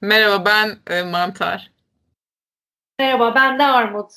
Merhaba 0.00 0.44
ben 0.44 0.78
e, 0.96 1.02
Mantar. 1.02 1.70
Merhaba 2.98 3.34
ben 3.34 3.58
de 3.58 3.64
Armut. 3.64 4.12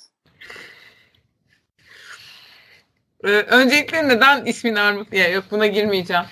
Ee, 3.23 3.27
öncelikle 3.27 4.07
neden 4.07 4.45
ismin 4.45 4.75
Armut? 4.75 5.13
Ya, 5.13 5.27
yok 5.27 5.43
buna 5.51 5.67
girmeyeceğim. 5.67 6.23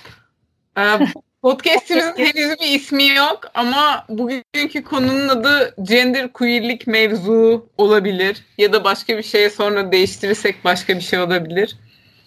Ee, 0.78 1.00
podcast'imizin 1.42 2.18
henüz 2.18 2.60
bir 2.60 2.68
ismi 2.68 3.08
yok 3.08 3.42
ama 3.54 4.06
bugünkü 4.10 4.84
konunun 4.84 5.28
adı 5.28 5.76
gender 5.84 6.34
queerlik 6.34 6.88
mevzu 6.88 7.70
olabilir. 7.78 8.46
Ya 8.58 8.74
da 8.74 8.84
başka 8.84 9.18
bir 9.18 9.24
şeye 9.24 9.50
sonra 9.50 9.92
değiştirirsek 9.92 10.66
başka 10.66 10.96
bir 10.96 11.02
şey 11.02 11.20
olabilir. 11.20 11.78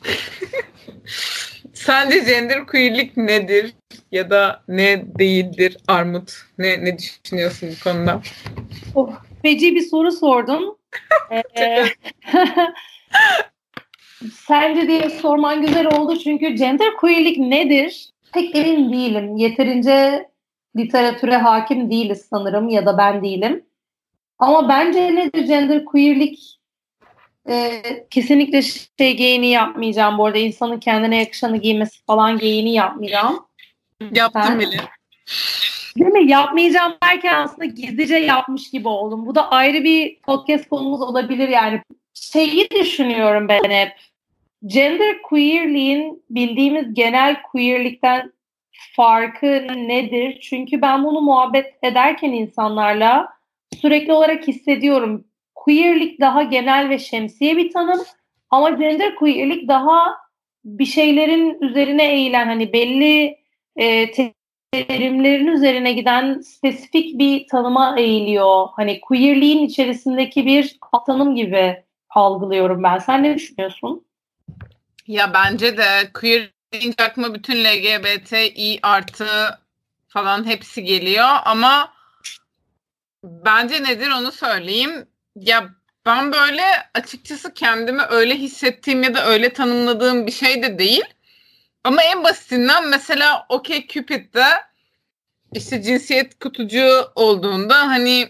Sence 1.86 2.18
gender 2.18 2.66
queerlik 2.66 3.16
nedir? 3.16 3.74
Ya 4.12 4.30
da 4.30 4.62
ne 4.68 5.04
değildir 5.18 5.76
Armut? 5.88 6.32
Ne, 6.58 6.84
ne 6.84 6.98
düşünüyorsun 6.98 7.68
bu 7.76 7.84
konuda? 7.84 8.20
Oh, 8.94 9.10
feci 9.42 9.74
bir 9.74 9.80
soru 9.80 10.12
sordun. 10.12 10.78
ee, 11.56 11.84
sence 14.32 14.88
diye 14.88 15.10
sorman 15.10 15.66
güzel 15.66 15.86
oldu 15.86 16.18
çünkü 16.18 16.48
gender 16.48 16.96
queerlik 16.96 17.38
nedir? 17.38 18.10
Pek 18.32 18.56
emin 18.56 18.92
değilim. 18.92 19.36
Yeterince 19.36 20.28
literatüre 20.76 21.36
hakim 21.36 21.90
değiliz 21.90 22.26
sanırım 22.30 22.68
ya 22.68 22.86
da 22.86 22.98
ben 22.98 23.24
değilim. 23.24 23.64
Ama 24.38 24.68
bence 24.68 25.14
nedir 25.14 25.44
gender 25.44 25.84
queerlik? 25.84 26.59
Ee, 27.50 27.82
kesinlikle 28.10 28.62
şey 28.98 29.16
geyini 29.16 29.48
yapmayacağım 29.48 30.18
bu 30.18 30.26
arada. 30.26 30.38
insanın 30.38 30.80
kendine 30.80 31.18
yakışanı 31.18 31.56
giymesi 31.56 32.04
falan 32.04 32.38
geyini 32.38 32.72
yapmayacağım. 32.72 33.46
Yaptım 34.12 34.42
ben, 34.44 34.60
bile. 34.60 34.80
Değil 35.98 36.10
mi? 36.10 36.30
Yapmayacağım 36.30 36.94
derken 37.02 37.34
aslında 37.34 37.64
gizlice 37.64 38.16
yapmış 38.16 38.70
gibi 38.70 38.88
oldum. 38.88 39.26
Bu 39.26 39.34
da 39.34 39.50
ayrı 39.50 39.84
bir 39.84 40.20
podcast 40.20 40.68
konumuz 40.68 41.00
olabilir 41.00 41.48
yani. 41.48 41.82
Şeyi 42.14 42.70
düşünüyorum 42.70 43.48
ben 43.48 43.70
hep. 43.70 43.92
Gender 44.66 45.22
queerliğin 45.22 46.22
bildiğimiz 46.30 46.94
genel 46.94 47.42
queerlikten 47.42 48.32
farkı 48.96 49.66
nedir? 49.76 50.40
Çünkü 50.40 50.82
ben 50.82 51.04
bunu 51.04 51.20
muhabbet 51.20 51.74
ederken 51.82 52.32
insanlarla 52.32 53.28
sürekli 53.80 54.12
olarak 54.12 54.48
hissediyorum. 54.48 55.24
Queerlik 55.60 56.20
daha 56.20 56.42
genel 56.42 56.88
ve 56.88 56.98
şemsiye 56.98 57.56
bir 57.56 57.72
tanım 57.72 58.00
ama 58.50 58.70
gender 58.70 59.14
queerlik 59.14 59.68
daha 59.68 60.16
bir 60.64 60.86
şeylerin 60.86 61.60
üzerine 61.60 62.12
eğilen 62.12 62.46
hani 62.46 62.72
belli 62.72 63.38
e, 63.76 64.10
terimlerin 64.72 65.46
üzerine 65.46 65.92
giden 65.92 66.40
spesifik 66.40 67.18
bir 67.18 67.48
tanıma 67.48 67.98
eğiliyor. 67.98 68.66
Hani 68.76 69.00
queerliğin 69.00 69.66
içerisindeki 69.66 70.46
bir 70.46 70.78
tanım 71.06 71.34
gibi 71.34 71.84
algılıyorum 72.10 72.82
ben. 72.82 72.98
Sen 72.98 73.22
ne 73.22 73.34
düşünüyorsun? 73.34 74.04
Ya 75.06 75.34
bence 75.34 75.76
de 75.76 76.12
queer 76.14 76.50
deyince 76.72 77.04
aklıma 77.04 77.34
bütün 77.34 77.64
LGBTİ 77.64 78.78
artı 78.82 79.26
falan 80.08 80.46
hepsi 80.46 80.84
geliyor 80.84 81.28
ama 81.44 81.92
bence 83.24 83.82
nedir 83.82 84.10
onu 84.10 84.32
söyleyeyim. 84.32 85.09
Ya 85.36 85.70
ben 86.06 86.32
böyle 86.32 86.62
açıkçası 86.94 87.54
kendimi 87.54 88.02
öyle 88.02 88.34
hissettiğim 88.34 89.02
ya 89.02 89.14
da 89.14 89.26
öyle 89.26 89.52
tanımladığım 89.52 90.26
bir 90.26 90.32
şey 90.32 90.62
de 90.62 90.78
değil. 90.78 91.04
Ama 91.84 92.02
en 92.02 92.24
basitinden 92.24 92.88
mesela 92.88 93.46
OK 93.48 93.86
Cupid'de 93.88 94.46
işte 95.52 95.82
cinsiyet 95.82 96.38
kutucu 96.38 96.86
olduğunda 97.14 97.78
hani 97.78 98.28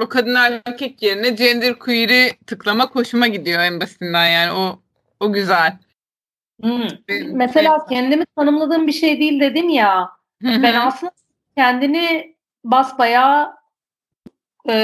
o 0.00 0.08
kadın 0.08 0.34
erkek 0.34 1.02
yerine 1.02 1.30
gender 1.30 1.78
queer'i 1.78 2.32
tıklamak 2.46 2.94
hoşuma 2.94 3.26
gidiyor 3.26 3.60
en 3.60 3.80
basitinden 3.80 4.26
yani 4.26 4.52
o 4.52 4.82
o 5.20 5.32
güzel. 5.32 5.78
Hmm. 6.62 6.88
Mesela 7.26 7.86
kendimi 7.86 8.24
tanımladığım 8.36 8.86
bir 8.86 8.92
şey 8.92 9.20
değil 9.20 9.40
dedim 9.40 9.68
ya. 9.68 10.10
ben 10.42 10.74
aslında 10.74 11.12
kendini 11.56 12.36
basbayağı 12.64 13.61
e, 14.68 14.74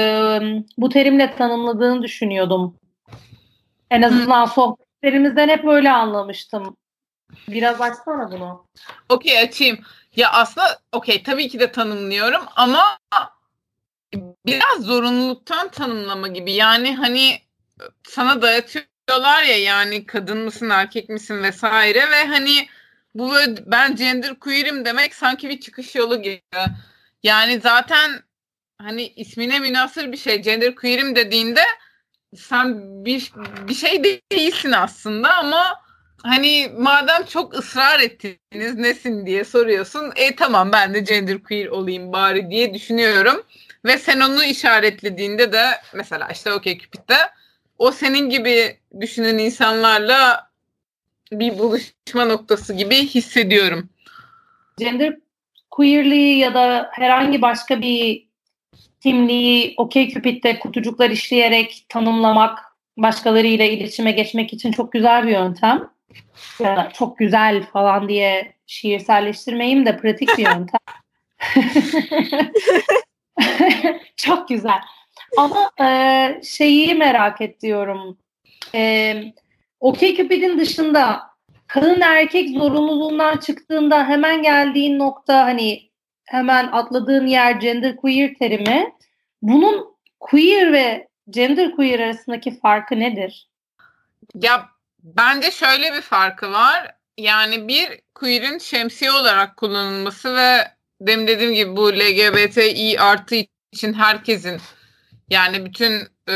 bu 0.77 0.89
terimle 0.89 1.35
tanımladığını 1.35 2.03
düşünüyordum. 2.03 2.75
En 3.91 4.01
azından 4.01 4.45
sohbetlerimizden 4.45 5.49
hep 5.49 5.65
öyle 5.65 5.91
anlamıştım. 5.91 6.77
Biraz 7.47 7.81
açsana 7.81 8.31
bunu. 8.31 8.65
Okey 9.09 9.39
açayım. 9.39 9.79
Ya 10.15 10.31
aslında 10.31 10.79
okey 10.91 11.23
tabii 11.23 11.47
ki 11.47 11.59
de 11.59 11.71
tanımlıyorum 11.71 12.41
ama 12.55 12.99
biraz 14.45 14.81
zorunluluktan 14.81 15.69
tanımlama 15.69 16.27
gibi. 16.27 16.51
Yani 16.51 16.95
hani 16.95 17.41
sana 18.07 18.41
dayatıyorlar 18.41 19.43
ya 19.43 19.57
yani 19.57 20.05
kadın 20.05 20.37
mısın 20.37 20.69
erkek 20.69 21.09
misin 21.09 21.43
vesaire 21.43 22.11
ve 22.11 22.25
hani 22.27 22.67
bu 23.15 23.33
ben 23.65 23.95
gender 23.95 24.39
queer'im 24.39 24.85
demek 24.85 25.15
sanki 25.15 25.49
bir 25.49 25.59
çıkış 25.59 25.95
yolu 25.95 26.21
gibi. 26.21 26.41
Yani 27.23 27.59
zaten 27.59 28.23
hani 28.81 29.07
ismine 29.15 29.59
münasır 29.59 30.11
bir 30.11 30.17
şey 30.17 30.41
gender 30.41 30.75
queer'im 30.75 31.15
dediğinde 31.15 31.61
sen 32.35 32.75
bir, 33.05 33.31
bir 33.67 33.73
şey 33.73 34.03
değilsin 34.03 34.71
aslında 34.71 35.35
ama 35.35 35.81
hani 36.23 36.71
madem 36.77 37.25
çok 37.25 37.53
ısrar 37.53 37.99
ettiniz 37.99 38.75
nesin 38.75 39.25
diye 39.25 39.45
soruyorsun. 39.45 40.11
E 40.15 40.35
tamam 40.35 40.71
ben 40.71 40.93
de 40.93 40.99
gender 40.99 41.43
queer 41.43 41.67
olayım 41.67 42.13
bari 42.13 42.49
diye 42.49 42.73
düşünüyorum. 42.73 43.43
Ve 43.85 43.97
sen 43.97 44.19
onu 44.19 44.43
işaretlediğinde 44.43 45.51
de 45.51 45.65
mesela 45.93 46.27
işte 46.31 46.53
OkCupid'de 46.53 47.17
o 47.77 47.91
senin 47.91 48.29
gibi 48.29 48.77
düşünen 49.01 49.37
insanlarla 49.37 50.49
bir 51.31 51.59
buluşma 51.59 52.25
noktası 52.25 52.73
gibi 52.73 52.95
hissediyorum. 52.95 53.89
Gender 54.77 55.17
queerliği 55.69 56.37
ya 56.37 56.53
da 56.53 56.89
herhangi 56.93 57.41
başka 57.41 57.81
bir 57.81 58.28
kimliği 59.03 59.73
OkCupid'de 59.77 60.59
kutucuklar 60.59 61.09
işleyerek 61.09 61.85
tanımlamak, 61.89 62.59
başkalarıyla 62.97 63.65
iletişime 63.65 64.11
geçmek 64.11 64.53
için 64.53 64.71
çok 64.71 64.91
güzel 64.91 65.27
bir 65.27 65.31
yöntem 65.31 65.89
ya 66.59 66.77
da 66.77 66.89
çok 66.93 67.17
güzel 67.17 67.63
falan 67.63 68.09
diye 68.09 68.53
şiirselleştirmeyeyim 68.67 69.85
de 69.85 69.97
pratik 69.97 70.37
bir 70.37 70.45
yöntem. 70.45 70.79
çok 74.15 74.49
güzel. 74.49 74.79
Ama 75.37 75.71
e, 75.81 76.41
şeyi 76.43 76.95
merak 76.95 77.41
ediyorum. 77.41 78.17
E, 78.75 79.23
Okey 79.79 80.15
Cupid'in 80.15 80.59
dışında 80.59 81.21
kadın 81.67 82.01
erkek 82.01 82.49
zorunluluğundan 82.49 83.37
çıktığında 83.37 84.07
hemen 84.07 84.43
geldiğin 84.43 84.99
nokta 84.99 85.45
hani 85.45 85.88
hemen 86.31 86.67
atladığın 86.71 87.27
yer 87.27 87.51
gender 87.51 87.95
queer 87.95 88.33
terimi. 88.33 88.93
Bunun 89.41 89.95
queer 90.19 90.73
ve 90.73 91.07
gender 91.29 91.75
queer 91.75 91.99
arasındaki 91.99 92.59
farkı 92.59 92.99
nedir? 92.99 93.47
Ya 94.35 94.69
Bence 95.03 95.51
şöyle 95.51 95.93
bir 95.93 96.01
farkı 96.01 96.51
var. 96.51 96.95
Yani 97.17 97.67
bir 97.67 98.01
queer'in 98.15 98.57
şemsiye 98.57 99.11
olarak 99.11 99.57
kullanılması 99.57 100.35
ve 100.35 100.71
demin 101.01 101.27
dediğim 101.27 101.53
gibi 101.53 101.75
bu 101.75 101.93
LGBTİ 101.93 102.99
artı 102.99 103.35
için 103.71 103.93
herkesin 103.93 104.61
yani 105.29 105.65
bütün 105.65 105.93
e, 106.27 106.35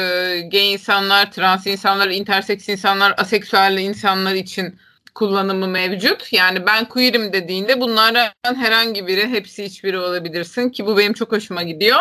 gay 0.52 0.74
insanlar, 0.74 1.32
trans 1.32 1.68
insanlar, 1.68 2.10
interseks 2.10 2.70
insanlar, 2.70 3.14
aseksüel 3.18 3.78
insanlar 3.78 4.34
için 4.34 4.80
kullanımı 5.16 5.68
mevcut. 5.68 6.34
Yani 6.34 6.66
ben 6.66 6.86
queer'im 6.86 7.34
dediğinde 7.34 7.82
bunlardan 7.82 8.32
herhangi 8.44 9.08
biri, 9.08 9.28
hepsi 9.28 9.66
hiçbiri 9.66 10.00
olabilirsin 10.00 10.70
ki 10.70 10.86
bu 10.86 10.98
benim 10.98 11.14
çok 11.14 11.32
hoşuma 11.32 11.64
gidiyor. 11.64 12.00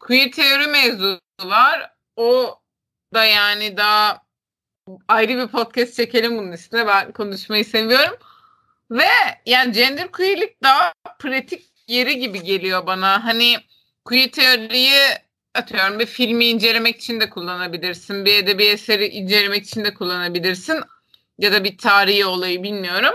Queer 0.00 0.32
teori 0.32 0.66
mevzu 0.66 1.20
var. 1.44 1.90
O 2.16 2.60
da 3.14 3.24
yani 3.24 3.76
daha 3.76 4.22
ayrı 5.08 5.36
bir 5.36 5.48
podcast 5.48 5.96
çekelim 5.96 6.38
bunun 6.38 6.52
üstüne. 6.52 6.86
Ben 6.86 7.12
konuşmayı 7.12 7.64
seviyorum. 7.64 8.16
Ve 8.90 9.08
yani 9.46 9.72
gender 9.72 10.12
queerlik 10.12 10.62
daha 10.62 10.92
pratik 11.18 11.64
yeri 11.88 12.18
gibi 12.18 12.42
geliyor 12.42 12.86
bana. 12.86 13.24
Hani 13.24 13.56
queer 14.04 14.30
teoriyi 14.30 15.00
atıyorum 15.54 15.98
bir 15.98 16.06
filmi 16.06 16.44
incelemek 16.46 16.96
için 16.96 17.20
de 17.20 17.30
kullanabilirsin. 17.30 18.24
Bir 18.24 18.34
edebi 18.36 18.64
eseri 18.64 19.06
incelemek 19.06 19.64
için 19.64 19.84
de 19.84 19.94
kullanabilirsin. 19.94 20.80
Ya 21.38 21.52
da 21.52 21.64
bir 21.64 21.78
tarihi 21.78 22.24
olayı 22.26 22.62
bilmiyorum. 22.62 23.14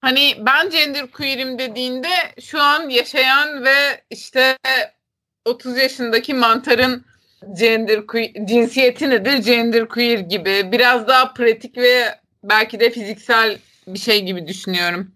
Hani 0.00 0.34
ben 0.38 0.70
gender 0.70 1.06
queer'im 1.06 1.58
dediğinde 1.58 2.08
şu 2.40 2.62
an 2.62 2.88
yaşayan 2.88 3.64
ve 3.64 4.04
işte 4.10 4.58
30 5.44 5.76
yaşındaki 5.76 6.34
mantarın 6.34 7.04
gender 7.58 8.06
queer, 8.06 8.32
cinsiyeti 8.46 9.10
nedir? 9.10 9.32
Gender 9.32 9.88
queer 9.88 10.18
gibi. 10.18 10.72
Biraz 10.72 11.08
daha 11.08 11.32
pratik 11.32 11.76
ve 11.76 12.18
belki 12.44 12.80
de 12.80 12.90
fiziksel 12.90 13.58
bir 13.86 13.98
şey 13.98 14.22
gibi 14.22 14.46
düşünüyorum. 14.46 15.14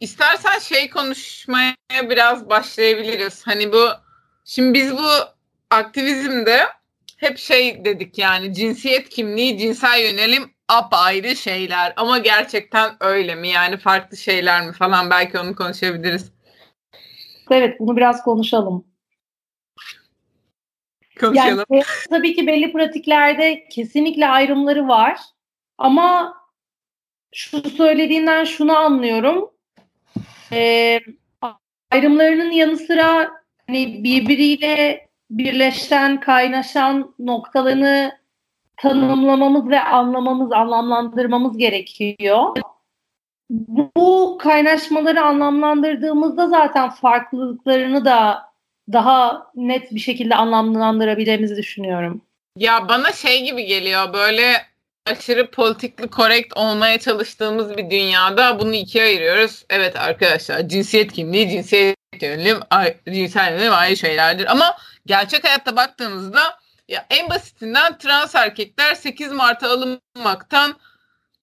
istersen 0.00 0.58
şey 0.58 0.90
konuşmaya 0.90 1.76
biraz 2.02 2.48
başlayabiliriz. 2.50 3.46
Hani 3.46 3.72
bu 3.72 3.88
şimdi 4.44 4.74
biz 4.74 4.92
bu 4.92 5.10
aktivizmde 5.70 6.66
hep 7.20 7.38
şey 7.38 7.84
dedik 7.84 8.18
yani 8.18 8.54
cinsiyet 8.54 9.08
kimliği, 9.08 9.58
cinsel 9.58 10.00
yönelim 10.02 10.50
apayrı 10.68 11.36
şeyler 11.36 11.92
ama 11.96 12.18
gerçekten 12.18 12.90
öyle 13.00 13.34
mi? 13.34 13.48
Yani 13.48 13.76
farklı 13.76 14.16
şeyler 14.16 14.66
mi 14.66 14.72
falan 14.72 15.10
belki 15.10 15.38
onu 15.38 15.56
konuşabiliriz. 15.56 16.32
Evet 17.50 17.80
bunu 17.80 17.96
biraz 17.96 18.22
konuşalım. 18.22 18.84
Konuşalım. 21.20 21.64
Yani, 21.70 21.82
tabii 22.10 22.34
ki 22.34 22.46
belli 22.46 22.72
pratiklerde 22.72 23.68
kesinlikle 23.70 24.28
ayrımları 24.28 24.88
var 24.88 25.20
ama 25.78 26.34
şu 27.34 27.70
söylediğinden 27.70 28.44
şunu 28.44 28.76
anlıyorum. 28.76 29.50
Ee, 30.52 31.00
ayrımlarının 31.90 32.50
yanı 32.50 32.76
sıra 32.76 33.30
hani 33.66 34.04
birbiriyle 34.04 35.09
birleşen, 35.30 36.20
kaynaşan 36.20 37.14
noktalarını 37.18 38.18
tanımlamamız 38.76 39.68
ve 39.68 39.80
anlamamız, 39.80 40.52
anlamlandırmamız 40.52 41.56
gerekiyor. 41.56 42.56
Bu 43.96 44.38
kaynaşmaları 44.42 45.22
anlamlandırdığımızda 45.22 46.48
zaten 46.48 46.90
farklılıklarını 46.90 48.04
da 48.04 48.42
daha 48.92 49.46
net 49.54 49.94
bir 49.94 50.00
şekilde 50.00 50.34
anlamlandırabileceğimizi 50.34 51.56
düşünüyorum. 51.56 52.22
Ya 52.56 52.88
bana 52.88 53.12
şey 53.12 53.44
gibi 53.44 53.64
geliyor 53.64 54.12
böyle 54.12 54.56
aşırı 55.06 55.50
politikli 55.50 56.08
korrekt 56.08 56.56
olmaya 56.56 56.98
çalıştığımız 56.98 57.76
bir 57.76 57.90
dünyada 57.90 58.60
bunu 58.60 58.74
ikiye 58.74 59.04
ayırıyoruz. 59.04 59.64
Evet 59.70 59.96
arkadaşlar 59.96 60.68
cinsiyet 60.68 61.12
kimliği, 61.12 61.50
cinsiyet 61.50 61.96
yönelim, 62.26 62.60
cinsel 63.12 63.52
yönelim 63.52 63.72
ayrı 63.72 63.96
şeylerdir. 63.96 64.52
Ama 64.52 64.76
gerçek 65.06 65.44
hayatta 65.44 65.76
baktığımızda 65.76 66.58
ya 66.88 67.06
en 67.10 67.30
basitinden 67.30 67.98
trans 67.98 68.34
erkekler 68.34 68.94
8 68.94 69.32
Mart'a 69.32 69.70
alınmaktan 69.70 70.74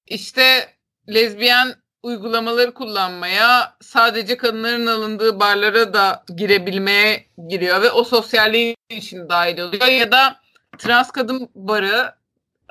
işte 0.08 0.74
lezbiyen 1.10 1.76
uygulamaları 2.04 2.74
kullanmaya, 2.74 3.76
sadece 3.82 4.38
kadınların 4.38 4.88
alındığı 4.88 5.40
barlara 5.40 5.94
da 5.94 6.24
girebilmeye 6.38 7.28
giriyor 7.50 7.82
ve 7.82 7.92
o 7.92 8.04
sosyalliğin 8.04 8.76
için 8.90 9.30
dahil 9.30 9.60
oluyor. 9.60 9.88
Ya 9.88 10.12
da 10.12 10.40
trans 10.78 11.12
kadın 11.12 11.50
barı 11.56 12.14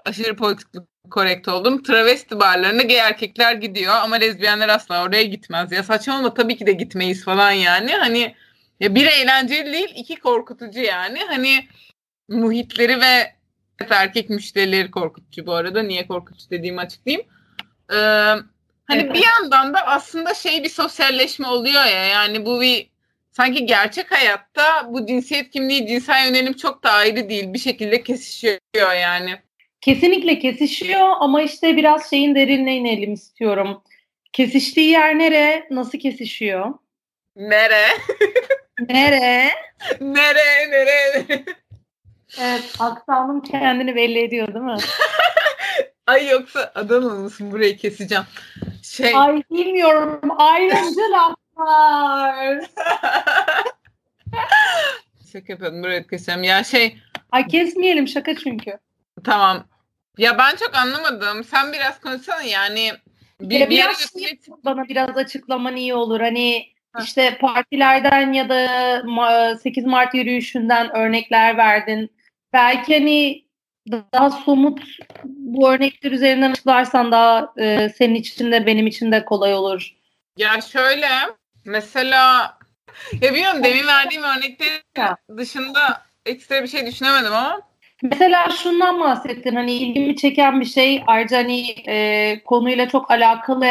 aşırı 0.04 0.36
politik 0.36 0.66
korrekt 1.10 1.48
oldum. 1.48 1.82
Travesti 1.82 2.40
barlarına 2.40 2.82
gay 2.82 2.96
erkekler 2.96 3.54
gidiyor 3.54 3.94
ama 3.94 4.16
lezbiyenler 4.16 4.68
asla 4.68 5.04
oraya 5.04 5.22
gitmez. 5.22 5.72
Ya 5.72 5.82
saçmalama 5.82 6.34
tabii 6.34 6.56
ki 6.56 6.66
de 6.66 6.72
gitmeyiz 6.72 7.24
falan 7.24 7.50
yani. 7.50 7.92
Hani 7.92 8.34
ya 8.80 8.94
bir 8.94 9.06
eğlenceli 9.06 9.72
değil, 9.72 9.92
iki 9.96 10.16
korkutucu 10.16 10.80
yani. 10.80 11.18
Hani 11.28 11.68
muhitleri 12.28 13.00
ve 13.00 13.34
erkek 13.90 14.30
müşterileri 14.30 14.90
korkutucu 14.90 15.46
bu 15.46 15.54
arada. 15.54 15.82
Niye 15.82 16.06
korkutucu 16.06 16.50
dediğimi 16.50 16.80
açıklayayım. 16.80 17.26
Ee, 17.92 17.96
hani 18.86 19.02
evet. 19.02 19.14
bir 19.14 19.24
yandan 19.24 19.74
da 19.74 19.86
aslında 19.86 20.34
şey 20.34 20.64
bir 20.64 20.68
sosyalleşme 20.68 21.48
oluyor 21.48 21.84
ya. 21.84 22.06
Yani 22.06 22.46
bu 22.46 22.60
bir 22.60 22.90
sanki 23.32 23.66
gerçek 23.66 24.12
hayatta 24.12 24.92
bu 24.92 25.06
cinsiyet 25.06 25.50
kimliği, 25.50 25.86
cinsel 25.86 26.26
yönelim 26.26 26.52
çok 26.52 26.84
da 26.84 26.90
ayrı 26.90 27.28
değil. 27.28 27.52
Bir 27.52 27.58
şekilde 27.58 28.02
kesişiyor 28.02 28.58
yani. 29.00 29.45
Kesinlikle 29.86 30.38
kesişiyor 30.38 31.08
ama 31.20 31.42
işte 31.42 31.76
biraz 31.76 32.10
şeyin 32.10 32.34
derinine 32.34 32.76
inelim 32.76 33.12
istiyorum. 33.12 33.82
Kesiştiği 34.32 34.90
yer 34.90 35.18
nere? 35.18 35.66
Nasıl 35.70 35.98
kesişiyor? 35.98 36.74
Nere? 37.36 37.86
nere? 38.88 39.50
Nere? 40.00 40.70
Nere? 40.70 41.24
Evet, 42.40 42.74
aksanım 42.78 43.42
kendini 43.42 43.96
belli 43.96 44.18
ediyor 44.24 44.48
değil 44.48 44.64
mi? 44.64 44.76
Ay 46.06 46.28
yoksa 46.28 46.72
Adana 46.74 47.14
mısın? 47.14 47.52
Burayı 47.52 47.76
keseceğim. 47.76 48.24
Şey... 48.82 49.12
Ay 49.16 49.42
bilmiyorum. 49.50 50.20
Ayrımcı 50.38 51.00
laflar. 51.12 52.58
Şaka 55.32 55.52
yapıyordum. 55.52 55.82
Burayı 55.82 56.06
keseceğim. 56.06 56.42
Ya 56.42 56.64
şey... 56.64 56.98
Ay 57.32 57.46
kesmeyelim 57.48 58.08
şaka 58.08 58.36
çünkü. 58.36 58.78
Tamam. 59.24 59.66
Ya 60.18 60.38
ben 60.38 60.56
çok 60.56 60.74
anlamadım. 60.74 61.44
Sen 61.44 61.72
biraz 61.72 62.00
konuşsana 62.00 62.42
yani. 62.42 62.92
Bir, 63.40 63.60
ya 63.60 63.66
bir 63.66 63.70
biraz 63.70 64.12
şey, 64.18 64.38
bana 64.64 64.88
biraz 64.88 65.16
açıklaman 65.16 65.76
iyi 65.76 65.94
olur. 65.94 66.20
Hani 66.20 66.66
ha. 66.92 67.02
işte 67.04 67.38
partilerden 67.38 68.32
ya 68.32 68.48
da 68.48 69.58
8 69.58 69.84
Mart 69.84 70.14
yürüyüşünden 70.14 70.96
örnekler 70.96 71.56
verdin. 71.56 72.10
Belki 72.52 72.94
hani 72.94 73.46
daha 74.12 74.30
somut 74.30 74.80
bu 75.24 75.70
örnekler 75.70 76.12
üzerinden 76.12 76.50
açıklarsan 76.50 77.12
daha 77.12 77.52
e, 77.58 77.88
senin 77.88 78.14
için 78.14 78.52
de 78.52 78.66
benim 78.66 78.86
için 78.86 79.12
de 79.12 79.24
kolay 79.24 79.54
olur. 79.54 79.94
Ya 80.36 80.60
şöyle 80.60 81.08
mesela 81.64 82.56
ya 83.20 83.34
biliyorum 83.34 83.64
demin 83.64 83.86
verdiğim 83.86 84.22
örneklerin 84.22 85.36
dışında 85.36 86.02
ekstra 86.26 86.62
bir 86.62 86.68
şey 86.68 86.86
düşünemedim 86.86 87.32
ama 87.34 87.60
Mesela 88.02 88.50
şundan 88.50 89.00
bahsettin 89.00 89.54
hani 89.54 89.72
ilgimi 89.72 90.16
çeken 90.16 90.60
bir 90.60 90.66
şey 90.66 91.02
ayrıca 91.06 91.38
hani 91.38 91.74
e, 91.88 92.40
konuyla 92.44 92.88
çok 92.88 93.10
alakalı 93.10 93.66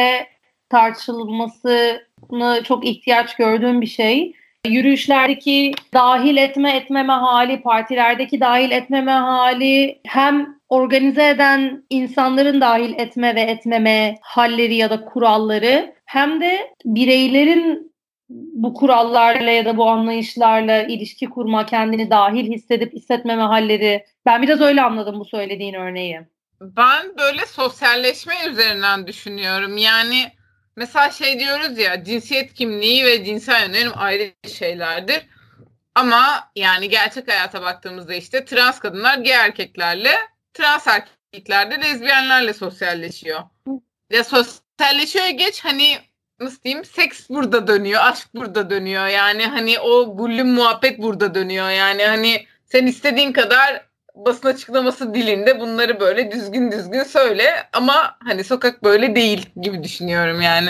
tartışılmasını 0.70 2.64
çok 2.64 2.86
ihtiyaç 2.86 3.36
gördüğüm 3.36 3.82
bir 3.82 3.88
şey. 3.88 4.34
Yürüyüşlerdeki 4.68 5.74
dahil 5.94 6.38
etme 6.38 6.76
etmeme 6.76 7.14
hali, 7.14 7.62
partilerdeki 7.62 8.40
dahil 8.40 8.72
etmeme 8.72 9.12
hali 9.12 10.00
hem 10.08 10.56
organize 10.70 11.30
eden 11.30 11.84
insanların 11.90 12.62
dahil 12.62 12.94
etme 12.94 13.36
ve 13.36 13.42
etmeme 13.42 14.18
halleri 14.22 14.76
ya 14.76 14.90
da 14.90 15.06
kuralları 15.06 15.96
hem 16.06 16.42
de 16.42 16.74
bireylerin 16.86 17.95
bu 18.30 18.74
kurallarla 18.74 19.52
ya 19.52 19.66
da 19.66 19.78
bu 19.78 19.90
anlayışlarla 19.90 20.84
ilişki 20.84 21.30
kurma, 21.30 21.66
kendini 21.66 22.10
dahil 22.10 22.52
hissedip 22.52 22.94
hissetmeme 22.94 23.44
halleri. 23.44 24.06
Ben 24.26 24.42
biraz 24.42 24.62
öyle 24.62 24.82
anladım 24.82 25.20
bu 25.20 25.26
söylediğin 25.26 25.74
örneği. 25.74 26.22
Ben 26.62 27.18
böyle 27.18 27.46
sosyalleşme 27.46 28.34
üzerinden 28.50 29.08
düşünüyorum. 29.08 29.78
Yani 29.78 30.32
mesela 30.76 31.12
şey 31.12 31.40
diyoruz 31.40 31.78
ya 31.78 32.04
cinsiyet 32.04 32.54
kimliği 32.54 33.06
ve 33.06 33.26
cinsel 33.26 33.68
yönelim 33.68 33.92
ayrı 33.96 34.32
şeylerdir. 34.50 35.22
Ama 35.96 36.52
yani 36.56 36.90
gerçek 36.90 37.28
hayata 37.28 37.62
baktığımızda 37.62 38.14
işte 38.14 38.46
trans 38.46 38.80
kadınlar 38.80 39.18
gay 39.18 39.32
erkeklerle, 39.32 40.12
trans 40.54 40.88
erkekler 40.88 41.72
de 41.72 41.76
lezbiyenlerle 41.76 42.54
sosyalleşiyor. 42.54 43.44
Ya 44.10 44.24
sosyalleşiyor 44.24 45.28
geç 45.28 45.66
hani 45.66 45.98
nasıl 46.40 46.62
diyeyim 46.62 46.86
seks 46.86 47.30
burada 47.30 47.68
dönüyor, 47.68 48.02
aşk 48.04 48.28
burada 48.36 48.70
dönüyor. 48.70 49.08
Yani 49.08 49.46
hani 49.46 49.80
o 49.80 50.18
gullüm 50.18 50.48
muhabbet 50.48 51.00
burada 51.02 51.36
dönüyor. 51.36 51.70
Yani 51.70 52.04
hani 52.04 52.46
sen 52.66 52.88
istediğin 52.88 53.32
kadar 53.32 53.86
basın 54.16 54.48
açıklaması 54.48 55.14
dilinde 55.14 55.60
bunları 55.60 56.00
böyle 56.00 56.32
düzgün 56.32 56.72
düzgün 56.72 57.04
söyle 57.04 57.44
ama 57.74 58.18
hani 58.24 58.44
sokak 58.44 58.84
böyle 58.84 59.16
değil 59.16 59.46
gibi 59.62 59.84
düşünüyorum 59.84 60.42
yani. 60.42 60.70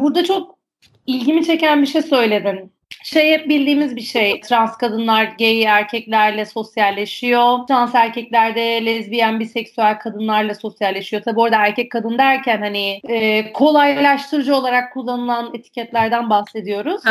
Burada 0.00 0.24
çok 0.24 0.58
ilgimi 1.06 1.46
çeken 1.46 1.82
bir 1.82 1.86
şey 1.86 2.02
söyledin 2.02 2.73
şey 3.04 3.32
hep 3.32 3.48
bildiğimiz 3.48 3.96
bir 3.96 4.00
şey. 4.00 4.40
Trans 4.40 4.76
kadınlar 4.76 5.24
gay 5.38 5.62
erkeklerle 5.64 6.46
sosyalleşiyor. 6.46 7.66
Trans 7.68 7.94
erkekler 7.94 8.54
de 8.54 8.86
lezbiyen, 8.86 9.40
biseksüel 9.40 9.98
kadınlarla 9.98 10.54
sosyalleşiyor. 10.54 11.22
Tabi 11.22 11.40
orada 11.40 11.56
erkek 11.56 11.90
kadın 11.90 12.18
derken 12.18 12.58
hani 12.58 13.00
e, 13.08 13.52
kolaylaştırıcı 13.52 14.56
olarak 14.56 14.92
kullanılan 14.92 15.50
etiketlerden 15.54 16.30
bahsediyoruz. 16.30 17.02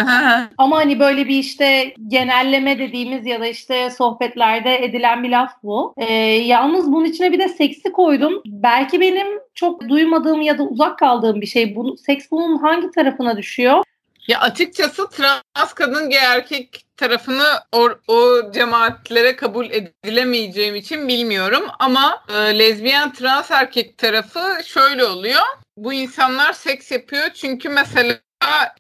Ama 0.57 0.77
hani 0.77 0.99
böyle 0.99 1.27
bir 1.27 1.37
işte 1.37 1.93
genelleme 2.07 2.79
dediğimiz 2.79 3.25
ya 3.25 3.39
da 3.39 3.47
işte 3.47 3.89
sohbetlerde 3.89 4.83
edilen 4.85 5.23
bir 5.23 5.29
laf 5.29 5.51
bu. 5.63 5.93
E, 5.97 6.13
yalnız 6.23 6.91
bunun 6.91 7.05
içine 7.05 7.31
bir 7.31 7.39
de 7.39 7.49
seksi 7.49 7.91
koydum. 7.91 8.41
Belki 8.45 9.01
benim 9.01 9.27
çok 9.53 9.89
duymadığım 9.89 10.41
ya 10.41 10.57
da 10.57 10.63
uzak 10.63 10.99
kaldığım 10.99 11.41
bir 11.41 11.47
şey. 11.47 11.75
Bu, 11.75 11.97
seks 11.97 12.31
bunun 12.31 12.57
hangi 12.57 12.91
tarafına 12.91 13.37
düşüyor? 13.37 13.83
Ya 14.27 14.39
açıkçası 14.39 15.09
trans 15.09 15.73
kadın 15.75 16.09
gay 16.09 16.25
erkek 16.25 16.85
tarafını 16.97 17.45
o, 17.71 17.89
o 18.07 18.51
cemaatlere 18.51 19.35
kabul 19.35 19.69
edilemeyeceğim 19.69 20.75
için 20.75 21.07
bilmiyorum 21.07 21.63
ama 21.79 22.23
e, 22.29 22.59
lezbiyen 22.59 23.13
trans 23.13 23.51
erkek 23.51 23.97
tarafı 23.97 24.57
şöyle 24.65 25.05
oluyor. 25.05 25.41
Bu 25.77 25.93
insanlar 25.93 26.53
seks 26.53 26.91
yapıyor 26.91 27.29
çünkü 27.33 27.69
mesela 27.69 28.19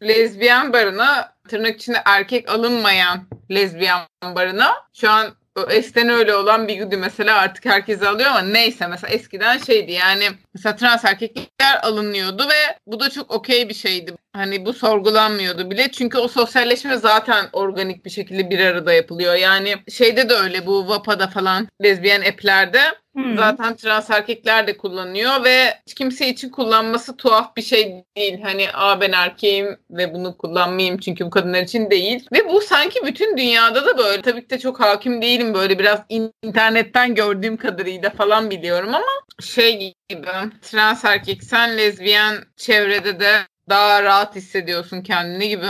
lezbiyen 0.01 0.73
barına 0.73 1.33
tırnak 1.47 1.75
içinde 1.75 2.01
erkek 2.05 2.49
alınmayan 2.51 3.27
lezbiyen 3.51 3.99
barına 4.23 4.73
şu 4.93 5.09
an 5.09 5.35
eskiden 5.69 6.09
öyle 6.09 6.35
olan 6.35 6.67
Bigudi 6.67 6.97
mesela 6.97 7.37
artık 7.37 7.65
herkes 7.65 8.03
alıyor 8.03 8.29
ama 8.29 8.41
neyse 8.41 8.87
mesela 8.87 9.13
eskiden 9.13 9.57
şeydi 9.57 9.91
yani 9.91 10.25
mesela 10.53 10.75
trans 10.75 11.05
erkekler 11.05 11.79
alınıyordu 11.83 12.43
ve 12.43 12.77
bu 12.87 12.99
da 12.99 13.09
çok 13.09 13.31
okey 13.31 13.69
bir 13.69 13.73
şeydi. 13.73 14.13
Hani 14.33 14.65
bu 14.65 14.73
sorgulanmıyordu 14.73 15.71
bile 15.71 15.91
çünkü 15.91 16.17
o 16.17 16.27
sosyalleşme 16.27 16.97
zaten 16.97 17.45
organik 17.53 18.05
bir 18.05 18.09
şekilde 18.09 18.49
bir 18.49 18.59
arada 18.59 18.93
yapılıyor. 18.93 19.35
Yani 19.35 19.75
şeyde 19.89 20.29
de 20.29 20.33
öyle 20.33 20.65
bu 20.65 20.89
VAPA'da 20.89 21.27
falan 21.27 21.67
lezbiyen 21.83 22.21
app'lerde 22.21 22.81
Hmm. 23.15 23.37
Zaten 23.37 23.75
trans 23.75 24.09
erkekler 24.09 24.67
de 24.67 24.77
kullanıyor 24.77 25.43
ve 25.43 25.73
hiç 25.87 25.93
kimse 25.93 26.29
için 26.29 26.49
kullanması 26.49 27.17
tuhaf 27.17 27.55
bir 27.55 27.61
şey 27.61 28.03
değil. 28.17 28.41
Hani 28.41 28.67
a 28.73 29.01
ben 29.01 29.11
erkeğim 29.11 29.77
ve 29.89 30.13
bunu 30.13 30.37
kullanmayayım 30.37 30.97
çünkü 30.97 31.25
bu 31.25 31.29
kadınlar 31.29 31.61
için 31.61 31.89
değil. 31.89 32.27
Ve 32.33 32.49
bu 32.49 32.61
sanki 32.61 32.99
bütün 33.05 33.37
dünyada 33.37 33.85
da 33.85 33.97
böyle. 33.97 34.21
Tabii 34.21 34.41
ki 34.43 34.49
de 34.49 34.59
çok 34.59 34.79
hakim 34.79 35.21
değilim 35.21 35.53
böyle 35.53 35.79
biraz 35.79 35.99
internetten 36.09 37.15
gördüğüm 37.15 37.57
kadarıyla 37.57 38.09
falan 38.09 38.49
biliyorum 38.49 38.89
ama 38.89 39.05
şey 39.41 39.93
gibi 40.09 40.27
trans 40.61 41.05
erkek 41.05 41.43
sen 41.43 41.77
lezbiyen 41.77 42.35
çevrede 42.57 43.19
de 43.19 43.33
daha 43.69 44.03
rahat 44.03 44.35
hissediyorsun 44.35 45.01
kendini 45.01 45.49
gibi 45.49 45.67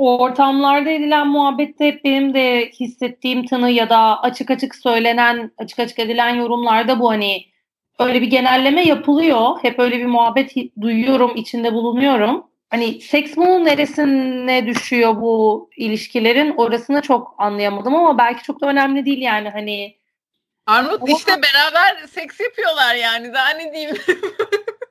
ortamlarda 0.00 0.90
edilen 0.90 1.26
muhabbette 1.28 1.86
hep 1.86 2.04
benim 2.04 2.34
de 2.34 2.70
hissettiğim 2.80 3.46
tanı 3.46 3.70
ya 3.70 3.90
da 3.90 4.22
açık 4.22 4.50
açık 4.50 4.74
söylenen, 4.74 5.52
açık 5.58 5.78
açık 5.78 5.98
edilen 5.98 6.34
yorumlarda 6.34 7.00
bu 7.00 7.10
hani 7.10 7.44
öyle 7.98 8.22
bir 8.22 8.26
genelleme 8.26 8.84
yapılıyor. 8.84 9.58
Hep 9.62 9.78
öyle 9.78 9.98
bir 9.98 10.06
muhabbet 10.06 10.54
duyuyorum, 10.80 11.36
içinde 11.36 11.72
bulunuyorum. 11.72 12.46
Hani 12.70 13.00
seks 13.00 13.36
bunun 13.36 13.64
neresine 13.64 14.66
düşüyor 14.66 15.16
bu 15.16 15.70
ilişkilerin 15.76 16.54
orasını 16.56 17.02
çok 17.02 17.34
anlayamadım 17.38 17.94
ama 17.94 18.18
belki 18.18 18.42
çok 18.42 18.60
da 18.60 18.66
önemli 18.66 19.06
değil 19.06 19.22
yani 19.22 19.48
hani. 19.48 19.96
Armut 20.66 21.08
işte 21.08 21.32
beraber 21.32 22.06
seks 22.06 22.40
yapıyorlar 22.40 22.94
yani 22.94 23.34
daha 23.34 23.50
ne 23.50 23.72
diyeyim. 23.72 23.96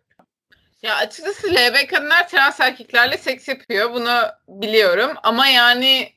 Ya 0.81 0.95
açıkçası 0.95 1.47
LB 1.47 1.87
kadınlar 1.89 2.27
trans 2.27 2.59
erkeklerle 2.59 3.17
seks 3.17 3.47
yapıyor. 3.47 3.93
Bunu 3.93 4.17
biliyorum. 4.47 5.11
Ama 5.23 5.47
yani 5.47 6.09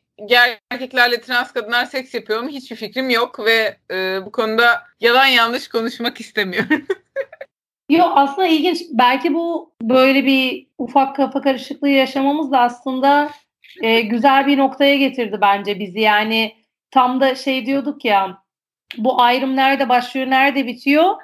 erkeklerle 0.71 1.21
trans 1.21 1.53
kadınlar 1.53 1.85
seks 1.85 2.15
yapıyor 2.15 2.43
mu 2.43 2.49
hiçbir 2.49 2.77
fikrim 2.77 3.11
yok 3.11 3.45
ve 3.45 3.77
e, 3.91 4.27
bu 4.27 4.33
konuda 4.33 4.83
yalan 5.01 5.27
yanlış 5.27 5.69
konuşmak 5.69 6.21
istemiyorum. 6.21 6.87
Yok 7.91 8.13
aslında 8.17 8.49
ilginç. 8.49 8.83
Belki 8.91 9.35
bu 9.35 9.73
böyle 9.83 10.25
bir 10.25 10.67
ufak 10.79 11.17
kafa 11.17 11.41
karışıklığı 11.41 11.89
yaşamamız 11.89 12.53
da 12.53 12.61
aslında 12.61 13.31
e, 13.83 14.01
güzel 14.01 14.47
bir 14.47 14.59
noktaya 14.59 14.97
getirdi 14.97 15.39
bence 15.41 15.81
bizi. 15.81 16.01
Yani 16.01 16.57
tam 16.91 17.21
da 17.21 17.35
şey 17.35 17.67
diyorduk 17.67 18.05
ya 18.05 18.43
bu 18.97 19.23
ayrım 19.23 19.57
nerede 19.57 19.89
başlıyor 19.89 20.31
nerede 20.31 20.67
bitiyor 20.67 21.15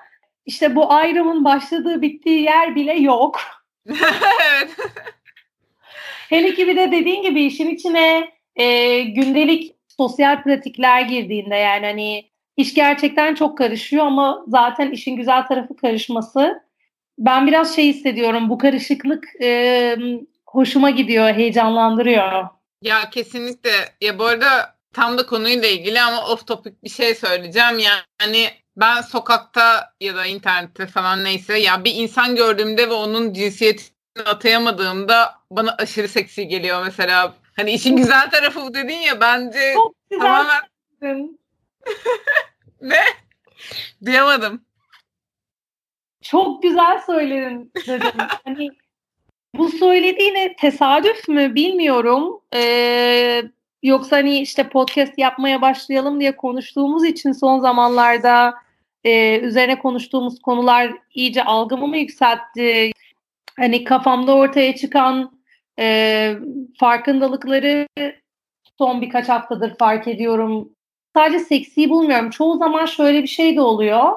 işte 0.49 0.77
bu 0.77 0.93
ayrımın 0.93 1.45
başladığı 1.45 2.03
bittiği 2.03 2.43
yer 2.43 2.75
bile 2.75 2.95
yok. 2.95 3.41
evet. 3.89 4.77
Hele 6.29 6.55
ki 6.55 6.67
bir 6.67 6.77
de 6.77 6.93
dediğin 6.93 7.23
gibi 7.23 7.45
işin 7.45 7.69
içine 7.69 8.33
e, 8.57 9.01
gündelik 9.03 9.75
sosyal 9.89 10.43
pratikler 10.43 11.03
girdiğinde 11.03 11.57
yani 11.57 11.87
hani 11.87 12.31
iş 12.57 12.75
gerçekten 12.75 13.35
çok 13.35 13.59
karışıyor 13.59 14.07
ama 14.07 14.45
zaten 14.49 14.91
işin 14.91 15.17
güzel 15.17 15.47
tarafı 15.47 15.77
karışması. 15.77 16.63
Ben 17.19 17.47
biraz 17.47 17.77
şey 17.77 17.87
hissediyorum 17.87 18.49
bu 18.49 18.59
karışıklık 18.59 19.25
e, 19.43 19.97
hoşuma 20.47 20.91
gidiyor, 20.91 21.35
heyecanlandırıyor. 21.35 22.49
Ya 22.83 23.11
kesinlikle. 23.11 23.71
Ya 24.01 24.19
bu 24.19 24.25
arada 24.25 24.78
tam 24.93 25.19
da 25.19 25.27
konuyla 25.27 25.69
ilgili 25.69 26.01
ama 26.01 26.27
off 26.27 26.47
topic 26.47 26.75
bir 26.85 26.89
şey 26.89 27.15
söyleyeceğim. 27.15 27.79
Yani 27.79 28.51
ben 28.77 29.01
sokakta 29.01 29.95
ya 30.01 30.17
da 30.17 30.27
internette 30.27 30.87
falan 30.87 31.25
neyse 31.25 31.59
ya 31.59 31.85
bir 31.85 31.95
insan 31.95 32.37
gördüğümde 32.37 32.89
ve 32.89 32.93
onun 32.93 33.33
cinsiyetini 33.33 34.25
atayamadığımda 34.25 35.35
bana 35.51 35.75
aşırı 35.79 36.09
seksi 36.09 36.49
geliyor 36.49 36.83
mesela. 36.85 37.35
Hani 37.57 37.71
işin 37.71 37.97
güzel 37.97 38.31
tarafı 38.31 38.63
bu 38.63 38.75
dedin 38.75 38.97
ya 38.97 39.21
bence 39.21 39.75
Çok 39.75 39.95
güzel 40.11 40.23
tamamen... 40.23 40.63
ne? 42.81 43.01
Duyamadım. 44.05 44.65
Çok 46.23 46.63
güzel 46.63 47.03
söyledin 47.07 47.73
dedim. 47.87 48.13
hani 48.45 48.71
bu 49.55 49.69
söylediğine 49.69 50.57
tesadüf 50.57 51.29
mü 51.29 51.55
bilmiyorum. 51.55 52.41
Ee, 52.55 53.43
yoksa 53.83 54.17
hani 54.17 54.39
işte 54.41 54.69
podcast 54.69 55.19
yapmaya 55.19 55.63
başlayalım 55.63 56.21
diye 56.21 56.37
konuştuğumuz 56.37 57.05
için 57.05 57.33
son 57.33 57.59
zamanlarda 57.59 58.55
e, 59.05 59.39
üzerine 59.41 59.79
konuştuğumuz 59.79 60.43
konular 60.43 60.93
iyice 61.15 61.45
algımı 61.45 61.87
mı 61.87 61.97
yükseltti? 61.97 62.93
Hani 63.57 63.85
kafamda 63.85 64.35
ortaya 64.35 64.77
çıkan 64.77 65.39
e, 65.79 66.37
farkındalıkları 66.81 67.89
son 68.79 69.01
birkaç 69.03 69.29
haftadır 69.29 69.77
fark 69.79 70.09
ediyorum. 70.09 70.71
Sadece 71.17 71.39
seksi 71.39 71.91
bulmuyorum. 71.91 72.31
Çoğu 72.31 72.59
zaman 72.59 72.87
şöyle 72.87 73.23
bir 73.23 73.29
şey 73.29 73.57
de 73.57 73.61
oluyor. 73.61 74.13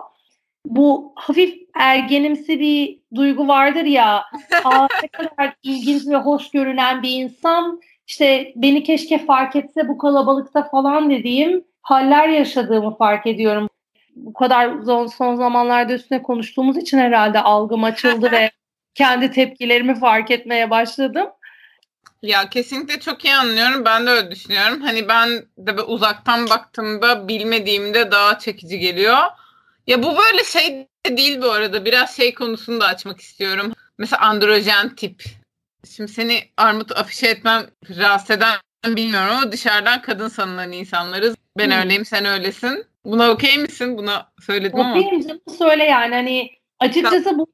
Bu 0.65 1.13
hafif 1.15 1.62
ergenimsi 1.75 2.60
bir 2.60 3.00
duygu 3.15 3.48
vardır 3.48 3.86
ya. 3.86 4.24
Aa, 4.63 4.88
ne 5.03 5.08
kadar 5.08 5.53
ilginç 5.63 6.08
ve 6.08 6.15
hoş 6.15 6.51
görünen 6.51 7.03
bir 7.03 7.12
insan. 7.12 7.82
İşte 8.12 8.53
beni 8.56 8.84
keşke 8.84 9.25
fark 9.25 9.56
etse 9.56 9.88
bu 9.88 9.98
kalabalıkta 9.98 10.63
falan 10.63 11.10
dediğim 11.10 11.63
haller 11.82 12.27
yaşadığımı 12.27 12.98
fark 12.98 13.27
ediyorum 13.27 13.70
bu 14.15 14.34
kadar 14.34 14.82
son, 14.86 15.08
son 15.08 15.36
zamanlarda 15.36 15.94
üstüne 15.94 16.24
konuştuğumuz 16.24 16.77
için 16.77 16.98
herhalde 16.98 17.39
algım 17.39 17.84
açıldı 17.84 18.32
ve 18.32 18.51
kendi 18.96 19.32
tepkilerimi 19.32 20.00
fark 20.00 20.32
etmeye 20.32 20.70
başladım. 20.70 21.27
Ya 22.22 22.50
kesinlikle 22.50 23.00
çok 23.00 23.25
iyi 23.25 23.36
anlıyorum. 23.36 23.86
Ben 23.86 24.06
de 24.06 24.10
öyle 24.10 24.32
düşünüyorum. 24.32 24.82
Hani 24.82 25.08
ben 25.08 25.30
de 25.58 25.82
uzaktan 25.82 26.50
baktığımda 26.50 27.27
bilmediğimde 27.27 28.12
daha 28.12 28.39
çekici 28.39 28.80
geliyor. 28.80 29.18
Ya 29.88 30.03
bu 30.03 30.18
böyle 30.18 30.44
şey 30.44 30.88
de 31.06 31.18
değil 31.18 31.41
bu 31.41 31.51
arada. 31.51 31.86
Biraz 31.86 32.18
şey 32.18 32.34
konusunu 32.34 32.82
da 32.82 32.86
açmak 32.86 33.22
istiyorum. 33.22 33.74
Mesela 33.98 34.22
androjen 34.22 34.96
tip. 34.96 35.40
Şimdi 35.90 36.12
seni 36.12 36.44
armut 36.58 36.98
afişe 36.98 37.28
etmem 37.28 37.66
rahatsız 37.98 38.32
eden 38.32 38.56
bilmiyorum 38.86 39.30
ama 39.32 39.52
dışarıdan 39.52 40.02
kadın 40.02 40.28
sanılan 40.28 40.72
insanlarız. 40.72 41.36
Ben 41.58 41.66
hmm. 41.66 41.78
öyleyim 41.78 42.06
sen 42.06 42.26
öylesin. 42.26 42.86
Buna 43.06 43.32
okey 43.32 43.58
misin? 43.58 43.98
Buna 43.98 44.32
söyledim 44.42 44.80
ama. 44.80 44.92
Okeyim 44.92 45.22
canım 45.22 45.42
söyle 45.58 45.84
yani. 45.84 46.16
Hani 46.16 46.50
açıkçası 46.80 47.38
bu 47.38 47.48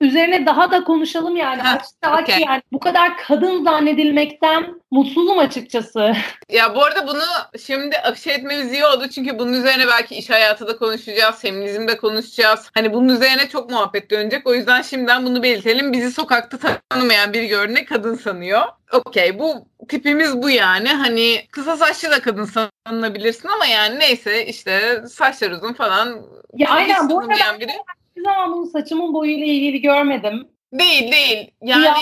üzerine 0.00 0.46
daha 0.46 0.70
da 0.70 0.84
konuşalım 0.84 1.36
yani. 1.36 1.62
Ha, 1.62 1.76
Açıkça 1.76 2.22
okay. 2.22 2.42
yani 2.46 2.62
bu 2.72 2.80
kadar 2.80 3.16
kadın 3.16 3.64
zannedilmekten 3.64 4.80
mutsuzum 4.90 5.38
açıkçası. 5.38 6.12
Ya 6.48 6.74
bu 6.74 6.84
arada 6.84 7.06
bunu 7.06 7.22
şimdi 7.66 7.98
afişe 7.98 8.32
etmemiz 8.32 8.72
iyi 8.72 8.86
oldu. 8.86 9.08
Çünkü 9.08 9.38
bunun 9.38 9.52
üzerine 9.52 9.86
belki 9.86 10.14
iş 10.14 10.30
hayatı 10.30 10.66
da 10.66 10.76
konuşacağız. 10.76 11.40
Feminizm 11.40 11.88
de 11.88 11.96
konuşacağız. 11.96 12.70
Hani 12.74 12.92
bunun 12.92 13.08
üzerine 13.08 13.48
çok 13.48 13.70
muhabbet 13.70 14.10
dönecek. 14.10 14.46
O 14.46 14.54
yüzden 14.54 14.82
şimdiden 14.82 15.26
bunu 15.26 15.42
belirtelim. 15.42 15.92
Bizi 15.92 16.12
sokakta 16.12 16.78
tanımayan 16.90 17.32
bir 17.32 17.42
görüne 17.42 17.84
kadın 17.84 18.14
sanıyor. 18.14 18.62
Okey 18.92 19.38
bu 19.38 19.66
tipimiz 19.88 20.42
bu 20.42 20.50
yani. 20.50 20.88
Hani 20.88 21.46
kısa 21.50 21.76
saçlı 21.76 22.10
da 22.10 22.22
kadın 22.22 22.68
sanılabilirsin 22.86 23.48
ama 23.48 23.66
yani 23.66 23.98
neyse 23.98 24.46
işte 24.46 25.02
saçlar 25.08 25.50
uzun 25.50 25.72
falan. 25.72 26.22
Ya 26.54 26.70
aynen 26.70 27.10
bu 27.10 27.18
arada 27.20 27.60
biri. 27.60 27.72
Hiçbir 28.18 28.30
zaman 28.30 28.52
bunu 28.52 28.66
saçımın 28.66 29.14
boyuyla 29.14 29.46
ilgili 29.46 29.80
görmedim. 29.80 30.48
Değil 30.72 31.12
değil. 31.12 31.50
Yani 31.62 31.84
ya, 31.84 31.94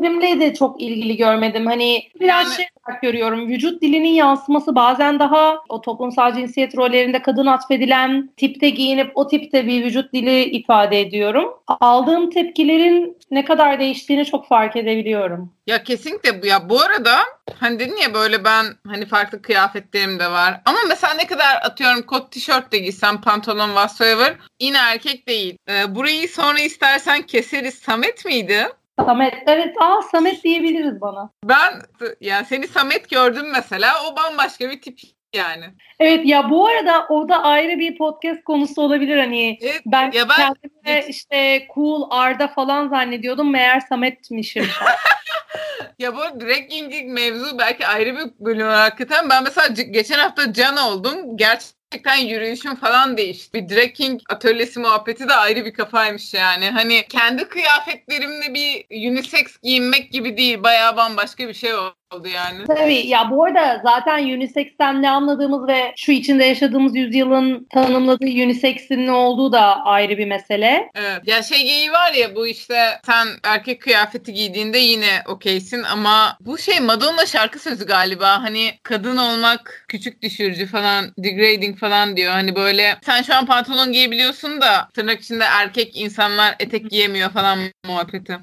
Filmle 0.00 0.40
de 0.40 0.54
çok 0.54 0.80
ilgili 0.82 1.16
görmedim. 1.16 1.66
Hani 1.66 2.02
biraz 2.20 2.46
yani... 2.46 2.56
şey 2.56 2.66
olarak 2.84 3.02
görüyorum. 3.02 3.48
Vücut 3.48 3.82
dilinin 3.82 4.08
yansıması 4.08 4.74
bazen 4.74 5.18
daha 5.18 5.58
o 5.68 5.80
toplumsal 5.80 6.34
cinsiyet 6.34 6.76
rollerinde 6.76 7.22
kadın 7.22 7.46
atfedilen 7.46 8.30
tipte 8.36 8.70
giyinip 8.70 9.12
o 9.14 9.28
tipte 9.28 9.66
bir 9.66 9.84
vücut 9.84 10.12
dili 10.12 10.44
ifade 10.44 11.00
ediyorum. 11.00 11.54
Aldığım 11.66 12.30
tepkilerin 12.30 13.18
ne 13.30 13.44
kadar 13.44 13.80
değiştiğini 13.80 14.24
çok 14.24 14.48
fark 14.48 14.76
edebiliyorum. 14.76 15.52
Ya 15.66 15.82
kesinlikle 15.82 16.42
bu 16.42 16.46
ya 16.46 16.68
bu 16.68 16.80
arada 16.80 17.18
hani 17.60 17.78
dedin 17.78 17.96
ya 17.96 18.14
böyle 18.14 18.44
ben 18.44 18.64
hani 18.86 19.06
farklı 19.06 19.42
kıyafetlerim 19.42 20.18
de 20.18 20.30
var. 20.30 20.60
Ama 20.64 20.78
mesela 20.88 21.14
ne 21.14 21.26
kadar 21.26 21.56
atıyorum 21.62 22.02
kot 22.02 22.30
tişört 22.32 22.72
de 22.72 22.78
giysem 22.78 23.20
pantolon 23.20 23.68
whatsoever 23.68 24.36
yine 24.60 24.78
erkek 24.78 25.28
değil. 25.28 25.58
Ee, 25.68 25.94
burayı 25.94 26.28
sonra 26.28 26.58
istersen 26.58 27.22
keseriz. 27.22 27.74
Samet 27.74 28.24
miydi? 28.24 28.68
Samet. 29.00 29.34
Evet. 29.46 29.74
Aa 29.80 30.02
Samet 30.02 30.44
diyebiliriz 30.44 31.00
bana. 31.00 31.30
Ben 31.44 31.82
yani 32.20 32.46
seni 32.46 32.68
Samet 32.68 33.10
gördüm 33.10 33.46
mesela. 33.52 33.92
O 34.06 34.16
bambaşka 34.16 34.70
bir 34.70 34.80
tip 34.80 35.00
yani. 35.34 35.64
Evet 36.00 36.26
ya 36.26 36.50
bu 36.50 36.66
arada 36.66 37.06
o 37.08 37.28
da 37.28 37.42
ayrı 37.42 37.78
bir 37.78 37.98
podcast 37.98 38.44
konusu 38.44 38.82
olabilir 38.82 39.18
hani 39.18 39.58
evet, 39.62 39.82
ben, 39.86 40.10
ya 40.10 40.28
ben 40.28 40.54
kendimi 40.54 41.10
işte 41.10 41.66
cool 41.74 42.08
Arda 42.10 42.48
falan 42.48 42.88
zannediyordum 42.88 43.52
meğer 43.52 43.80
Samet'mişim. 43.80 44.66
ya 45.98 46.16
bu 46.16 46.40
drag 46.40 46.68
king 46.70 46.94
mevzu 47.06 47.58
belki 47.58 47.86
ayrı 47.86 48.16
bir 48.16 48.44
bölüm 48.46 48.66
hakikaten. 48.66 49.30
Ben 49.30 49.44
mesela 49.44 49.68
geçen 49.90 50.18
hafta 50.18 50.52
Can 50.52 50.76
oldum. 50.76 51.36
Gerçi 51.36 51.66
gerçekten 51.94 52.16
yürüyüşüm 52.16 52.76
falan 52.76 53.16
değişti. 53.16 53.52
Bir 53.54 53.68
drag 53.68 53.92
king 53.94 54.20
atölyesi 54.28 54.80
muhabbeti 54.80 55.28
de 55.28 55.34
ayrı 55.34 55.64
bir 55.64 55.74
kafaymış 55.74 56.34
yani. 56.34 56.70
Hani 56.70 57.06
kendi 57.08 57.48
kıyafetlerimle 57.48 58.54
bir 58.54 58.86
unisex 59.10 59.58
giyinmek 59.62 60.12
gibi 60.12 60.36
değil. 60.36 60.62
Bayağı 60.62 60.96
bambaşka 60.96 61.48
bir 61.48 61.54
şey 61.54 61.74
oldu 61.74 61.94
oldu 62.14 62.28
yani. 62.28 62.64
Tabii 62.66 63.06
ya 63.06 63.30
bu 63.30 63.44
arada 63.44 63.80
zaten 63.84 64.24
unisex'ten 64.24 65.02
ne 65.02 65.10
anladığımız 65.10 65.68
ve 65.68 65.92
şu 65.96 66.12
içinde 66.12 66.44
yaşadığımız 66.44 66.96
yüzyılın 66.96 67.66
tanımladığı 67.72 68.24
unisex'in 68.24 69.06
ne 69.06 69.12
olduğu 69.12 69.52
da 69.52 69.84
ayrı 69.84 70.18
bir 70.18 70.26
mesele. 70.26 70.90
Evet. 70.94 71.20
Ya 71.26 71.42
şey 71.42 71.62
geyiği 71.62 71.92
var 71.92 72.12
ya 72.12 72.36
bu 72.36 72.46
işte 72.46 73.00
sen 73.06 73.28
erkek 73.44 73.82
kıyafeti 73.82 74.32
giydiğinde 74.32 74.78
yine 74.78 75.22
okeysin 75.26 75.82
ama 75.82 76.36
bu 76.40 76.58
şey 76.58 76.80
Madonna 76.80 77.26
şarkı 77.26 77.58
sözü 77.58 77.86
galiba. 77.86 78.42
Hani 78.42 78.70
kadın 78.82 79.16
olmak 79.16 79.84
küçük 79.88 80.22
düşürücü 80.22 80.66
falan 80.66 81.04
degrading 81.18 81.78
falan 81.78 82.16
diyor. 82.16 82.32
Hani 82.32 82.56
böyle 82.56 82.96
sen 83.06 83.22
şu 83.22 83.34
an 83.34 83.46
pantolon 83.46 83.92
giyebiliyorsun 83.92 84.60
da 84.60 84.88
tırnak 84.94 85.20
içinde 85.20 85.44
erkek 85.44 85.96
insanlar 85.96 86.54
etek 86.58 86.90
giyemiyor 86.90 87.30
falan 87.30 87.58
muhabbeti. 87.86 88.38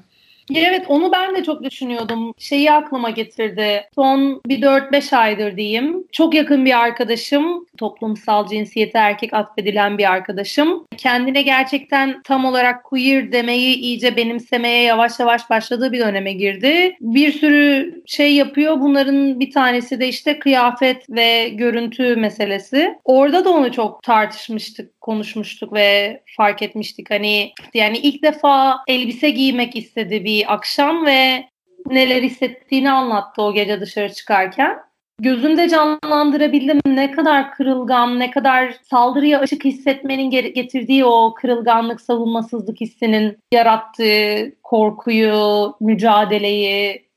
Evet 0.54 0.84
onu 0.88 1.12
ben 1.12 1.36
de 1.36 1.44
çok 1.44 1.62
düşünüyordum. 1.62 2.34
Şeyi 2.38 2.72
aklıma 2.72 3.10
getirdi. 3.10 3.84
Son 3.94 4.40
bir 4.46 4.62
4-5 4.62 5.16
aydır 5.16 5.56
diyeyim. 5.56 6.04
Çok 6.12 6.34
yakın 6.34 6.64
bir 6.64 6.80
arkadaşım, 6.80 7.66
toplumsal 7.82 8.46
cinsiyete 8.46 8.98
erkek 8.98 9.34
atfedilen 9.34 9.98
bir 9.98 10.12
arkadaşım. 10.12 10.86
Kendine 10.96 11.42
gerçekten 11.42 12.22
tam 12.22 12.44
olarak 12.44 12.84
queer 12.84 13.32
demeyi 13.32 13.76
iyice 13.76 14.16
benimsemeye 14.16 14.82
yavaş 14.82 15.20
yavaş 15.20 15.50
başladığı 15.50 15.92
bir 15.92 16.00
döneme 16.00 16.32
girdi. 16.32 16.96
Bir 17.00 17.32
sürü 17.32 18.02
şey 18.06 18.34
yapıyor. 18.34 18.80
Bunların 18.80 19.40
bir 19.40 19.50
tanesi 19.50 20.00
de 20.00 20.08
işte 20.08 20.38
kıyafet 20.38 21.10
ve 21.10 21.48
görüntü 21.48 22.16
meselesi. 22.16 22.94
Orada 23.04 23.44
da 23.44 23.50
onu 23.50 23.72
çok 23.72 24.02
tartışmıştık, 24.02 25.00
konuşmuştuk 25.00 25.72
ve 25.72 26.20
fark 26.36 26.62
etmiştik. 26.62 27.10
Hani 27.10 27.52
yani 27.74 27.98
ilk 27.98 28.22
defa 28.22 28.76
elbise 28.86 29.30
giymek 29.30 29.76
istedi 29.76 30.24
bir 30.24 30.52
akşam 30.54 31.06
ve 31.06 31.44
neler 31.86 32.22
hissettiğini 32.22 32.90
anlattı 32.90 33.42
o 33.42 33.54
gece 33.54 33.80
dışarı 33.80 34.12
çıkarken. 34.12 34.91
Gözünde 35.22 35.68
canlandırabildim 35.68 36.80
ne 36.86 37.10
kadar 37.10 37.54
kırılgan, 37.54 38.18
ne 38.18 38.30
kadar 38.30 38.74
saldırıya 38.90 39.40
açık 39.40 39.64
hissetmenin 39.64 40.30
getirdiği 40.30 41.04
o 41.04 41.34
kırılganlık, 41.34 42.00
savunmasızlık 42.00 42.80
hissinin 42.80 43.38
yarattığı 43.52 44.52
korkuyu, 44.62 45.74
mücadeleyi 45.80 47.08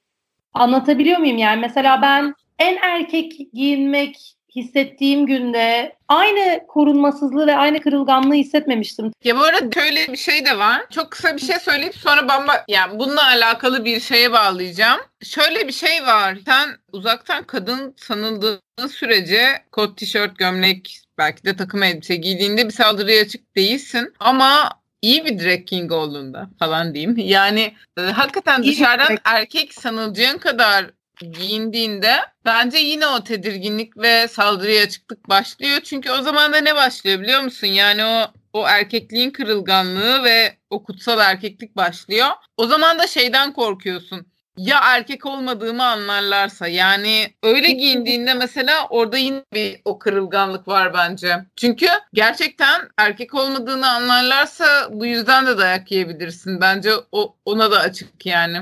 anlatabiliyor 0.53 1.19
muyum? 1.19 1.37
Yani 1.37 1.61
mesela 1.61 2.01
ben 2.01 2.35
en 2.59 2.77
erkek 2.77 3.53
giyinmek 3.53 4.34
hissettiğim 4.55 5.25
günde 5.25 5.95
aynı 6.07 6.67
korunmasızlığı 6.67 7.47
ve 7.47 7.55
aynı 7.55 7.81
kırılganlığı 7.81 8.33
hissetmemiştim. 8.33 9.11
Ya 9.23 9.35
bu 9.35 9.43
arada 9.43 9.81
şöyle 9.81 10.07
bir 10.11 10.17
şey 10.17 10.45
de 10.45 10.57
var. 10.57 10.85
Çok 10.91 11.11
kısa 11.11 11.35
bir 11.35 11.41
şey 11.41 11.59
söyleyip 11.59 11.95
sonra 11.95 12.27
bamba 12.27 12.65
yani 12.67 12.99
bununla 12.99 13.23
alakalı 13.25 13.85
bir 13.85 13.99
şeye 13.99 14.31
bağlayacağım. 14.31 14.99
Şöyle 15.23 15.67
bir 15.67 15.73
şey 15.73 16.03
var. 16.03 16.37
Sen 16.45 16.69
uzaktan 16.91 17.43
kadın 17.43 17.93
sanıldığın 17.97 18.87
sürece 18.89 19.63
kot, 19.71 19.97
tişört, 19.97 20.37
gömlek, 20.37 21.01
belki 21.17 21.43
de 21.43 21.55
takım 21.55 21.83
elbise 21.83 22.15
giydiğinde 22.15 22.65
bir 22.65 22.73
saldırıya 22.73 23.21
açık 23.21 23.55
değilsin. 23.55 24.13
Ama 24.19 24.69
iyi 25.01 25.25
bir 25.25 25.39
drag 25.39 25.65
king 25.65 25.91
olduğunda 25.91 26.49
falan 26.59 26.93
diyeyim. 26.93 27.15
Yani 27.17 27.73
e, 27.97 28.01
hakikaten 28.01 28.63
dışarıdan 28.63 29.17
erkek 29.25 29.73
sanılacağın 29.73 30.37
kadar 30.37 30.85
giyindiğinde 31.19 32.13
bence 32.45 32.77
yine 32.77 33.07
o 33.07 33.23
tedirginlik 33.23 33.97
ve 33.97 34.27
saldırıya 34.27 34.83
açıklık 34.83 35.29
başlıyor. 35.29 35.79
Çünkü 35.83 36.11
o 36.11 36.21
zaman 36.21 36.53
da 36.53 36.57
ne 36.57 36.75
başlıyor 36.75 37.19
biliyor 37.19 37.41
musun? 37.41 37.67
Yani 37.67 38.05
o 38.05 38.27
o 38.53 38.67
erkekliğin 38.67 39.31
kırılganlığı 39.31 40.23
ve 40.23 40.57
o 40.69 40.83
kutsal 40.83 41.19
erkeklik 41.19 41.75
başlıyor. 41.75 42.27
O 42.57 42.67
zaman 42.67 42.99
da 42.99 43.07
şeyden 43.07 43.53
korkuyorsun. 43.53 44.25
Ya 44.57 44.79
erkek 44.83 45.25
olmadığımı 45.25 45.83
anlarlarsa 45.85 46.67
yani 46.67 47.33
öyle 47.43 47.71
giyindiğinde 47.71 48.33
mesela 48.33 48.87
orada 48.89 49.17
yine 49.17 49.43
bir 49.53 49.81
o 49.85 49.99
kırılganlık 49.99 50.67
var 50.67 50.93
bence. 50.93 51.45
Çünkü 51.55 51.87
gerçekten 52.13 52.89
erkek 52.97 53.33
olmadığını 53.33 53.89
anlarlarsa 53.89 54.89
bu 54.91 55.05
yüzden 55.05 55.47
de 55.47 55.57
dayak 55.57 55.91
yiyebilirsin. 55.91 56.61
Bence 56.61 56.91
o 57.11 57.35
ona 57.45 57.71
da 57.71 57.79
açık 57.79 58.25
yani. 58.25 58.57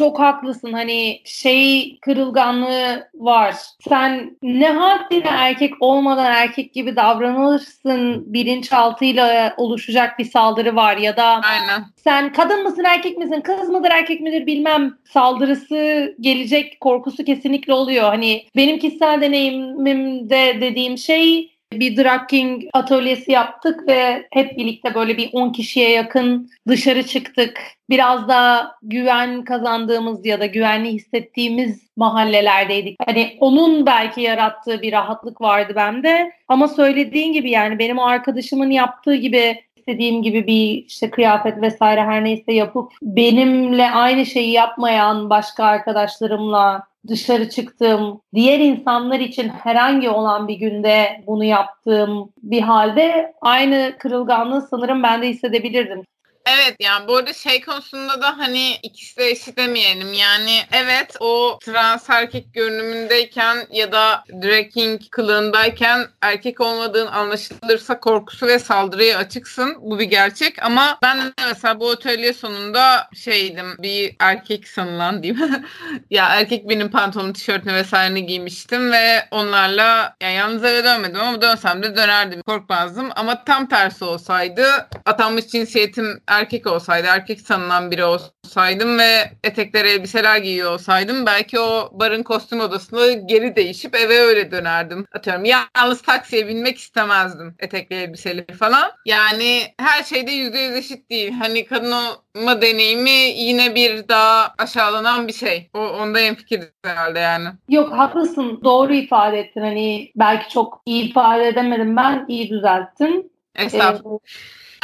Çok 0.00 0.20
haklısın 0.20 0.72
hani 0.72 1.20
şey 1.24 1.98
kırılganlığı 2.00 3.08
var. 3.14 3.54
Sen 3.88 4.36
ne 4.42 4.70
haddine 4.70 5.28
erkek 5.28 5.72
olmadan 5.80 6.32
erkek 6.32 6.74
gibi 6.74 6.96
davranırsın 6.96 8.34
bilinçaltıyla 8.34 9.54
oluşacak 9.56 10.18
bir 10.18 10.24
saldırı 10.24 10.76
var 10.76 10.96
ya 10.96 11.16
da 11.16 11.24
Aynen. 11.24 11.84
sen 11.96 12.32
kadın 12.32 12.62
mısın 12.62 12.84
erkek 12.84 13.18
misin 13.18 13.40
kız 13.40 13.68
mıdır 13.68 13.90
erkek 13.90 14.20
midir 14.20 14.46
bilmem 14.46 14.98
saldırısı 15.04 16.14
gelecek 16.20 16.80
korkusu 16.80 17.24
kesinlikle 17.24 17.72
oluyor. 17.72 18.04
Hani 18.04 18.44
benim 18.56 18.78
kişisel 18.78 19.20
deneyimimde 19.20 20.60
dediğim 20.60 20.98
şey 20.98 21.50
bir 21.72 21.96
drag 21.96 22.28
king 22.28 22.62
atölyesi 22.72 23.32
yaptık 23.32 23.88
ve 23.88 24.26
hep 24.32 24.58
birlikte 24.58 24.94
böyle 24.94 25.16
bir 25.16 25.30
10 25.32 25.52
kişiye 25.52 25.90
yakın 25.90 26.50
dışarı 26.68 27.02
çıktık. 27.02 27.60
Biraz 27.90 28.28
da 28.28 28.72
güven 28.82 29.44
kazandığımız 29.44 30.26
ya 30.26 30.40
da 30.40 30.46
güvenli 30.46 30.92
hissettiğimiz 30.92 31.88
mahallelerdeydik. 31.96 32.96
Hani 33.06 33.36
onun 33.40 33.86
belki 33.86 34.20
yarattığı 34.20 34.82
bir 34.82 34.92
rahatlık 34.92 35.40
vardı 35.40 35.72
bende. 35.76 36.32
Ama 36.48 36.68
söylediğin 36.68 37.32
gibi 37.32 37.50
yani 37.50 37.78
benim 37.78 37.98
arkadaşımın 37.98 38.70
yaptığı 38.70 39.14
gibi 39.14 39.56
istediğim 39.76 40.22
gibi 40.22 40.46
bir 40.46 40.84
işte 40.86 41.10
kıyafet 41.10 41.62
vesaire 41.62 42.02
her 42.02 42.24
neyse 42.24 42.52
yapıp 42.52 42.92
benimle 43.02 43.90
aynı 43.90 44.26
şeyi 44.26 44.50
yapmayan 44.50 45.30
başka 45.30 45.64
arkadaşlarımla 45.64 46.89
dışarı 47.08 47.48
çıktığım, 47.48 48.20
diğer 48.34 48.58
insanlar 48.58 49.20
için 49.20 49.48
herhangi 49.48 50.10
olan 50.10 50.48
bir 50.48 50.54
günde 50.54 51.24
bunu 51.26 51.44
yaptığım 51.44 52.32
bir 52.42 52.60
halde 52.60 53.32
aynı 53.40 53.94
kırılganlığı 53.98 54.68
sanırım 54.70 55.02
ben 55.02 55.22
de 55.22 55.28
hissedebilirdim. 55.28 56.04
Evet 56.46 56.76
yani 56.80 57.08
bu 57.08 57.16
arada 57.16 57.32
şey 57.32 57.60
konusunda 57.60 58.22
da 58.22 58.38
hani 58.38 58.76
ikisi 58.82 59.16
de 59.16 59.30
eşit 59.30 59.56
demeyelim. 59.56 60.12
Yani 60.12 60.58
evet 60.72 61.16
o 61.20 61.58
trans 61.62 62.10
erkek 62.10 62.54
görünümündeyken 62.54 63.66
ya 63.70 63.92
da 63.92 64.24
drag 64.42 64.70
king 64.70 65.00
kılığındayken 65.10 66.06
erkek 66.22 66.60
olmadığın 66.60 67.06
anlaşılırsa 67.06 68.00
korkusu 68.00 68.46
ve 68.46 68.58
saldırıya 68.58 69.18
açıksın. 69.18 69.76
Bu 69.80 69.98
bir 69.98 70.04
gerçek 70.04 70.62
ama 70.62 70.98
ben 71.02 71.32
mesela 71.48 71.80
bu 71.80 71.90
atölye 71.90 72.32
sonunda 72.32 73.08
şeydim 73.14 73.76
bir 73.78 74.16
erkek 74.18 74.68
sanılan 74.68 75.22
diyeyim. 75.22 75.66
ya 76.10 76.28
erkek 76.28 76.68
benim 76.68 76.90
pantolon 76.90 77.32
tişörtünü 77.32 77.74
vesaireni 77.74 78.26
giymiştim 78.26 78.92
ve 78.92 79.28
onlarla 79.30 80.16
yani 80.20 80.34
yalnız 80.34 80.64
eve 80.64 80.84
dönmedim 80.84 81.20
ama 81.20 81.42
dönsem 81.42 81.82
de 81.82 81.96
dönerdim. 81.96 82.42
Korkmazdım 82.42 83.10
ama 83.16 83.44
tam 83.44 83.68
tersi 83.68 84.04
olsaydı 84.04 84.64
atanmış 85.06 85.46
cinsiyetim 85.46 86.20
erkek 86.30 86.66
olsaydı, 86.66 87.06
erkek 87.06 87.40
sanılan 87.40 87.90
biri 87.90 88.04
olsaydım 88.04 88.98
ve 88.98 89.30
etekler 89.44 89.84
elbiseler 89.84 90.36
giyiyor 90.36 90.72
olsaydım 90.72 91.26
belki 91.26 91.60
o 91.60 91.90
barın 91.92 92.22
kostüm 92.22 92.60
odasında 92.60 93.12
geri 93.12 93.56
değişip 93.56 93.96
eve 93.96 94.18
öyle 94.18 94.50
dönerdim. 94.50 95.06
Atıyorum 95.14 95.44
yalnız 95.44 96.02
taksiye 96.02 96.48
binmek 96.48 96.78
istemezdim 96.78 97.54
etekli 97.58 97.96
elbiseli 97.96 98.46
falan. 98.58 98.90
Yani 99.06 99.62
her 99.80 100.02
şeyde 100.02 100.30
yüzde 100.30 100.58
yüz 100.58 100.76
eşit 100.76 101.10
değil. 101.10 101.32
Hani 101.32 101.66
kadın 101.66 101.92
olma 101.92 102.62
deneyimi 102.62 103.10
yine 103.36 103.74
bir 103.74 104.08
daha 104.08 104.54
aşağılanan 104.58 105.28
bir 105.28 105.32
şey. 105.32 105.70
O, 105.74 105.78
onda 105.78 106.20
en 106.20 106.34
fikir 106.34 106.60
herhalde 106.84 107.18
yani. 107.18 107.48
Yok 107.68 107.92
haklısın. 107.92 108.60
Doğru 108.64 108.94
ifade 108.94 109.38
ettin. 109.38 109.60
Hani 109.60 110.12
belki 110.16 110.48
çok 110.48 110.82
iyi 110.86 111.10
ifade 111.10 111.48
edemedim 111.48 111.96
ben. 111.96 112.24
iyi 112.28 112.50
düzelttin. 112.50 113.32
Estağfurullah. 113.54 114.18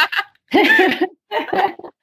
Ee, 0.00 0.35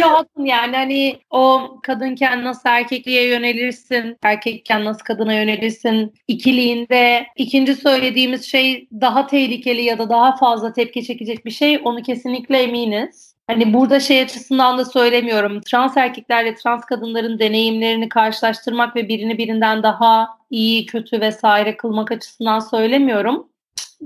Yok 0.00 0.26
yani 0.38 0.76
hani 0.76 1.18
o 1.30 1.76
kadınken 1.82 2.44
nasıl 2.44 2.68
erkekliğe 2.68 3.28
yönelirsin, 3.28 4.16
erkekken 4.22 4.84
nasıl 4.84 5.04
kadına 5.04 5.34
yönelirsin 5.34 6.14
ikiliğinde 6.28 7.26
ikinci 7.36 7.74
söylediğimiz 7.74 8.44
şey 8.44 8.88
daha 9.00 9.26
tehlikeli 9.26 9.82
ya 9.82 9.98
da 9.98 10.10
daha 10.10 10.36
fazla 10.36 10.72
tepki 10.72 11.04
çekecek 11.04 11.46
bir 11.46 11.50
şey 11.50 11.80
onu 11.84 12.02
kesinlikle 12.02 12.62
eminiz. 12.62 13.34
Hani 13.46 13.74
burada 13.74 14.00
şey 14.00 14.22
açısından 14.22 14.78
da 14.78 14.84
söylemiyorum. 14.84 15.60
Trans 15.60 15.96
erkeklerle 15.96 16.54
trans 16.54 16.84
kadınların 16.84 17.38
deneyimlerini 17.38 18.08
karşılaştırmak 18.08 18.96
ve 18.96 19.08
birini 19.08 19.38
birinden 19.38 19.82
daha 19.82 20.28
iyi, 20.50 20.86
kötü 20.86 21.20
vesaire 21.20 21.76
kılmak 21.76 22.12
açısından 22.12 22.60
söylemiyorum. 22.60 23.48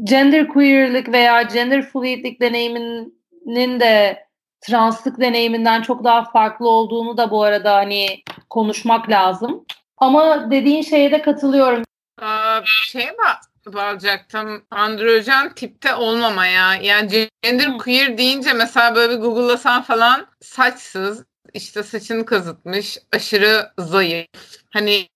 Gender 0.05 0.49
queerlik 0.49 1.13
veya 1.13 1.43
gender 1.43 1.83
fluidlik 1.83 2.41
deneyimin 2.41 3.22
nin 3.47 3.81
de 3.81 4.27
translık 4.61 5.21
deneyiminden 5.21 5.83
çok 5.83 6.05
daha 6.05 6.25
farklı 6.25 6.69
olduğunu 6.69 7.17
da 7.17 7.31
bu 7.31 7.43
arada 7.43 7.75
hani 7.75 8.23
konuşmak 8.51 9.11
lazım. 9.11 9.65
Ama 9.97 10.51
dediğin 10.51 10.83
şeye 10.83 11.13
de 11.13 11.23
katılıyorum. 11.23 11.85
Ee, 12.23 12.27
şey 12.65 13.07
var 13.07 13.41
bağlayacaktım. 13.67 14.65
Androjen 14.71 15.55
tipte 15.55 15.95
olmama 15.95 16.47
ya. 16.47 16.75
Yani 16.75 17.29
gender 17.43 17.79
queer 17.79 18.19
deyince 18.19 18.53
mesela 18.53 18.95
böyle 18.95 19.13
bir 19.13 19.19
Google'lasan 19.19 19.83
falan 19.83 20.27
saçsız, 20.41 21.25
işte 21.55 21.83
saçını 21.83 22.27
kazıtmış, 22.27 22.99
aşırı 23.13 23.73
zayıf. 23.79 24.27
Hani 24.71 25.09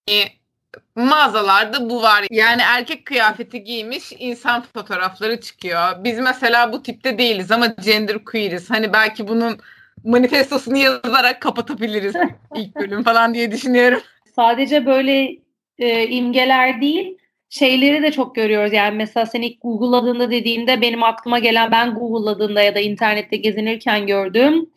mağazalarda 0.97 1.91
bu 1.91 2.03
var. 2.03 2.25
Yani 2.31 2.63
erkek 2.63 3.07
kıyafeti 3.07 3.65
giymiş 3.65 4.13
insan 4.19 4.63
fotoğrafları 4.63 5.41
çıkıyor. 5.41 6.05
Biz 6.05 6.19
mesela 6.19 6.73
bu 6.73 6.83
tipte 6.83 7.19
değiliz 7.19 7.51
ama 7.51 7.67
gender 7.67 8.25
queeriz. 8.25 8.71
Hani 8.71 8.93
belki 8.93 9.29
bunun 9.29 9.59
manifestosunu 10.05 10.77
yazarak 10.77 11.43
kapatabiliriz 11.43 12.15
ilk 12.55 12.77
bölüm 12.77 13.03
falan 13.03 13.35
diye 13.35 13.53
düşünüyorum. 13.53 14.01
Sadece 14.37 14.87
böyle 14.87 15.37
e, 15.79 16.09
imgeler 16.09 16.81
değil 16.81 17.19
şeyleri 17.51 18.03
de 18.03 18.13
çok 18.13 18.35
görüyoruz. 18.35 18.73
Yani 18.73 18.97
mesela 18.97 19.27
sen 19.27 19.43
ilk 19.43 19.63
Google'ladığında 19.63 20.31
dediğimde 20.31 20.81
benim 20.81 21.03
aklıma 21.03 21.39
gelen 21.39 21.71
ben 21.71 21.95
Google'ladığında 21.95 22.63
ya 22.63 22.75
da 22.75 22.81
internette 22.81 23.37
gezinirken 23.37 24.07
gördüğüm 24.07 24.71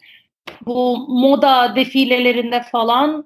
bu 0.66 0.98
moda 1.08 1.76
defilelerinde 1.76 2.62
falan 2.72 3.26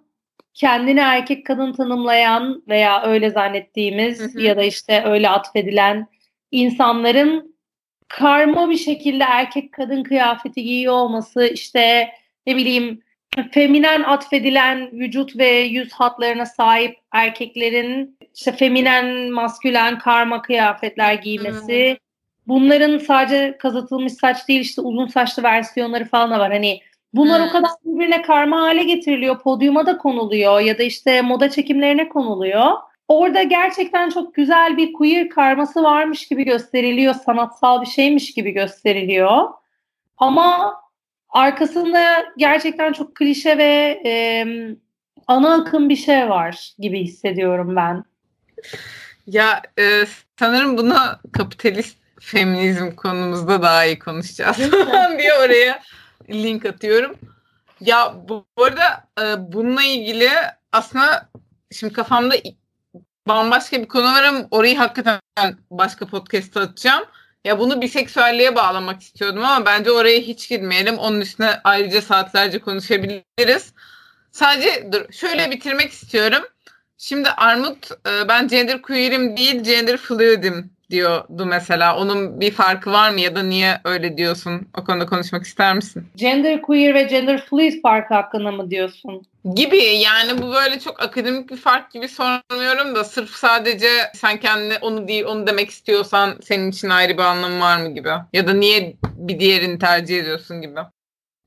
kendini 0.53 0.99
erkek 0.99 1.45
kadın 1.45 1.73
tanımlayan 1.73 2.63
veya 2.67 3.03
öyle 3.03 3.29
zannettiğimiz 3.29 4.19
hı 4.19 4.39
hı. 4.39 4.41
ya 4.41 4.57
da 4.57 4.63
işte 4.63 5.03
öyle 5.05 5.29
atfedilen 5.29 6.07
insanların 6.51 7.55
karma 8.07 8.69
bir 8.69 8.77
şekilde 8.77 9.23
erkek 9.23 9.71
kadın 9.71 10.03
kıyafeti 10.03 10.63
giyiyor 10.63 10.93
olması 10.93 11.45
işte 11.45 12.09
ne 12.47 12.55
bileyim 12.55 13.01
feminen 13.51 14.03
atfedilen 14.03 14.91
vücut 14.91 15.37
ve 15.37 15.49
yüz 15.49 15.93
hatlarına 15.93 16.45
sahip 16.45 16.97
erkeklerin 17.11 18.17
işte 18.35 18.51
feminen, 18.51 19.31
maskülen 19.31 19.99
karma 19.99 20.41
kıyafetler 20.41 21.13
giymesi. 21.13 21.89
Hmm. 21.89 21.97
Bunların 22.47 22.97
sadece 22.97 23.57
kazıtılmış 23.57 24.13
saç 24.13 24.47
değil 24.47 24.61
işte 24.61 24.81
uzun 24.81 25.07
saçlı 25.07 25.43
versiyonları 25.43 26.05
falan 26.05 26.31
da 26.31 26.39
var. 26.39 26.51
Hani 26.51 26.79
bunlar 27.13 27.41
hmm. 27.41 27.47
o 27.47 27.51
kadar 27.51 27.71
birbirine 27.85 28.21
karma 28.21 28.61
hale 28.61 28.83
getiriliyor. 28.83 29.39
Podyuma 29.39 29.85
da 29.85 29.97
konuluyor 29.97 30.59
ya 30.59 30.77
da 30.77 30.83
işte 30.83 31.21
moda 31.21 31.49
çekimlerine 31.49 32.09
konuluyor. 32.09 32.71
Orada 33.07 33.43
gerçekten 33.43 34.09
çok 34.09 34.33
güzel 34.33 34.77
bir 34.77 34.93
queer 34.93 35.29
karması 35.29 35.83
varmış 35.83 36.27
gibi 36.27 36.43
gösteriliyor. 36.45 37.13
Sanatsal 37.13 37.81
bir 37.81 37.87
şeymiş 37.87 38.33
gibi 38.33 38.51
gösteriliyor. 38.51 39.49
Ama 40.17 40.75
arkasında 41.29 42.25
gerçekten 42.37 42.93
çok 42.93 43.15
klişe 43.15 43.57
ve 43.57 44.01
e, 44.05 44.45
ana 45.27 45.53
akım 45.53 45.89
bir 45.89 45.95
şey 45.95 46.29
var 46.29 46.73
gibi 46.79 47.03
hissediyorum 47.03 47.75
ben. 47.75 48.03
Ya 49.27 49.61
e, 49.79 50.05
sanırım 50.39 50.77
bunu 50.77 50.95
kapitalist 51.31 51.97
feminizm 52.19 52.91
konumuzda 52.91 53.61
daha 53.61 53.85
iyi 53.85 53.99
konuşacağız 53.99 54.57
diye 55.17 55.33
oraya 55.33 55.81
link 56.29 56.65
atıyorum. 56.65 57.15
Ya 57.81 58.15
bu, 58.29 58.45
bu 58.57 58.63
arada 58.63 59.07
e, 59.21 59.53
bununla 59.53 59.83
ilgili 59.83 60.29
aslında 60.71 61.29
şimdi 61.71 61.93
kafamda 61.93 62.35
bambaşka 63.27 63.81
bir 63.81 63.87
konu 63.87 64.05
var 64.05 64.23
ama 64.23 64.47
orayı 64.51 64.77
hakikaten 64.77 65.19
başka 65.71 66.07
podcast'a 66.07 66.61
atacağım. 66.61 67.03
Ya 67.45 67.59
bunu 67.59 67.81
biseksüelliğe 67.81 68.55
bağlamak 68.55 69.01
istiyordum 69.01 69.43
ama 69.45 69.65
bence 69.65 69.91
oraya 69.91 70.19
hiç 70.19 70.49
girmeyelim. 70.49 70.97
Onun 70.97 71.21
üstüne 71.21 71.59
ayrıca 71.63 72.01
saatlerce 72.01 72.59
konuşabiliriz. 72.59 73.73
Sadece 74.31 74.89
dur 74.91 75.11
şöyle 75.11 75.51
bitirmek 75.51 75.91
istiyorum. 75.91 76.43
Şimdi 76.97 77.29
Armut 77.29 77.91
e, 77.91 78.27
ben 78.27 78.47
gender 78.47 78.81
queer'im 78.81 79.37
değil 79.37 79.63
gender 79.63 79.97
fluid'im 79.97 80.72
diyordu 80.89 81.45
mesela. 81.45 81.97
Onun 81.97 82.41
bir 82.41 82.51
farkı 82.51 82.91
var 82.91 83.09
mı 83.09 83.19
ya 83.19 83.35
da 83.35 83.43
niye 83.43 83.77
öyle 83.83 84.17
diyorsun? 84.17 84.67
O 84.77 84.83
konuda 84.83 85.05
konuşmak 85.05 85.43
ister 85.43 85.75
misin? 85.75 86.07
Gender 86.15 86.61
queer 86.61 86.95
ve 86.95 87.03
gender 87.03 87.45
fluid 87.45 87.81
farkı 87.81 88.13
hakkında 88.13 88.51
mı 88.51 88.69
diyorsun? 88.71 89.21
Gibi 89.55 89.77
yani 89.77 90.41
bu 90.41 90.53
böyle 90.53 90.79
çok 90.79 91.03
akademik 91.03 91.51
bir 91.51 91.57
fark 91.57 91.91
gibi 91.91 92.07
sormuyorum 92.07 92.95
da 92.95 93.03
sırf 93.03 93.29
sadece 93.29 93.89
sen 94.13 94.39
kendine 94.39 94.77
onu 94.81 95.07
değil 95.07 95.25
onu 95.25 95.47
demek 95.47 95.69
istiyorsan 95.69 96.37
senin 96.43 96.71
için 96.71 96.89
ayrı 96.89 97.13
bir 97.13 97.23
anlamı 97.23 97.59
var 97.59 97.77
mı 97.77 97.95
gibi. 97.95 98.09
Ya 98.33 98.47
da 98.47 98.53
niye 98.53 98.95
bir 99.03 99.39
diğerini 99.39 99.79
tercih 99.79 100.19
ediyorsun 100.19 100.61
gibi. 100.61 100.79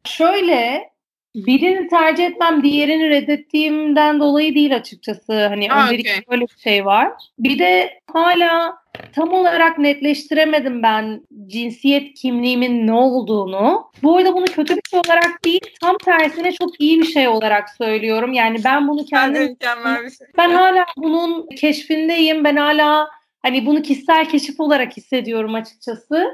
Şöyle 0.05 0.91
birini 1.37 1.89
tercih 1.89 2.27
etmem 2.27 2.63
diğerini 2.63 3.11
reddettiğimden 3.11 4.21
dolayı 4.21 4.55
değil 4.55 4.77
açıkçası. 4.77 5.47
Hani 5.47 5.73
Aa, 5.73 5.85
öncelikle 5.85 6.11
okay. 6.11 6.25
böyle 6.31 6.45
bir 6.45 6.61
şey 6.63 6.85
var. 6.85 7.13
Bir 7.39 7.59
de 7.59 8.01
hala 8.13 8.79
tam 9.17 9.33
olarak 9.33 9.79
netleştiremedim 9.79 10.83
ben 10.83 11.21
cinsiyet 11.47 12.15
kimliğimin 12.15 12.87
ne 12.87 12.93
olduğunu. 12.93 13.91
Bu 14.03 14.17
arada 14.17 14.35
bunu 14.35 14.45
kötü 14.45 14.77
bir 14.77 14.91
şey 14.91 15.01
olarak 15.01 15.45
değil, 15.45 15.61
tam 15.81 15.97
tersine 16.05 16.53
çok 16.53 16.81
iyi 16.81 17.01
bir 17.01 17.07
şey 17.07 17.29
olarak 17.29 17.69
söylüyorum. 17.71 18.33
Yani 18.33 18.59
ben 18.65 18.89
bunu 18.89 19.05
kendim... 19.05 19.57
Ben, 19.85 20.09
şey. 20.09 20.27
ben 20.39 20.51
hala 20.51 20.87
bunun 20.97 21.49
keşfindeyim. 21.49 22.45
Ben 22.45 22.57
hala 22.57 23.09
hani 23.43 23.67
bunu 23.67 23.83
kişisel 23.83 24.29
keşif 24.29 24.61
olarak 24.61 24.97
hissediyorum 24.97 25.55
açıkçası. 25.55 26.27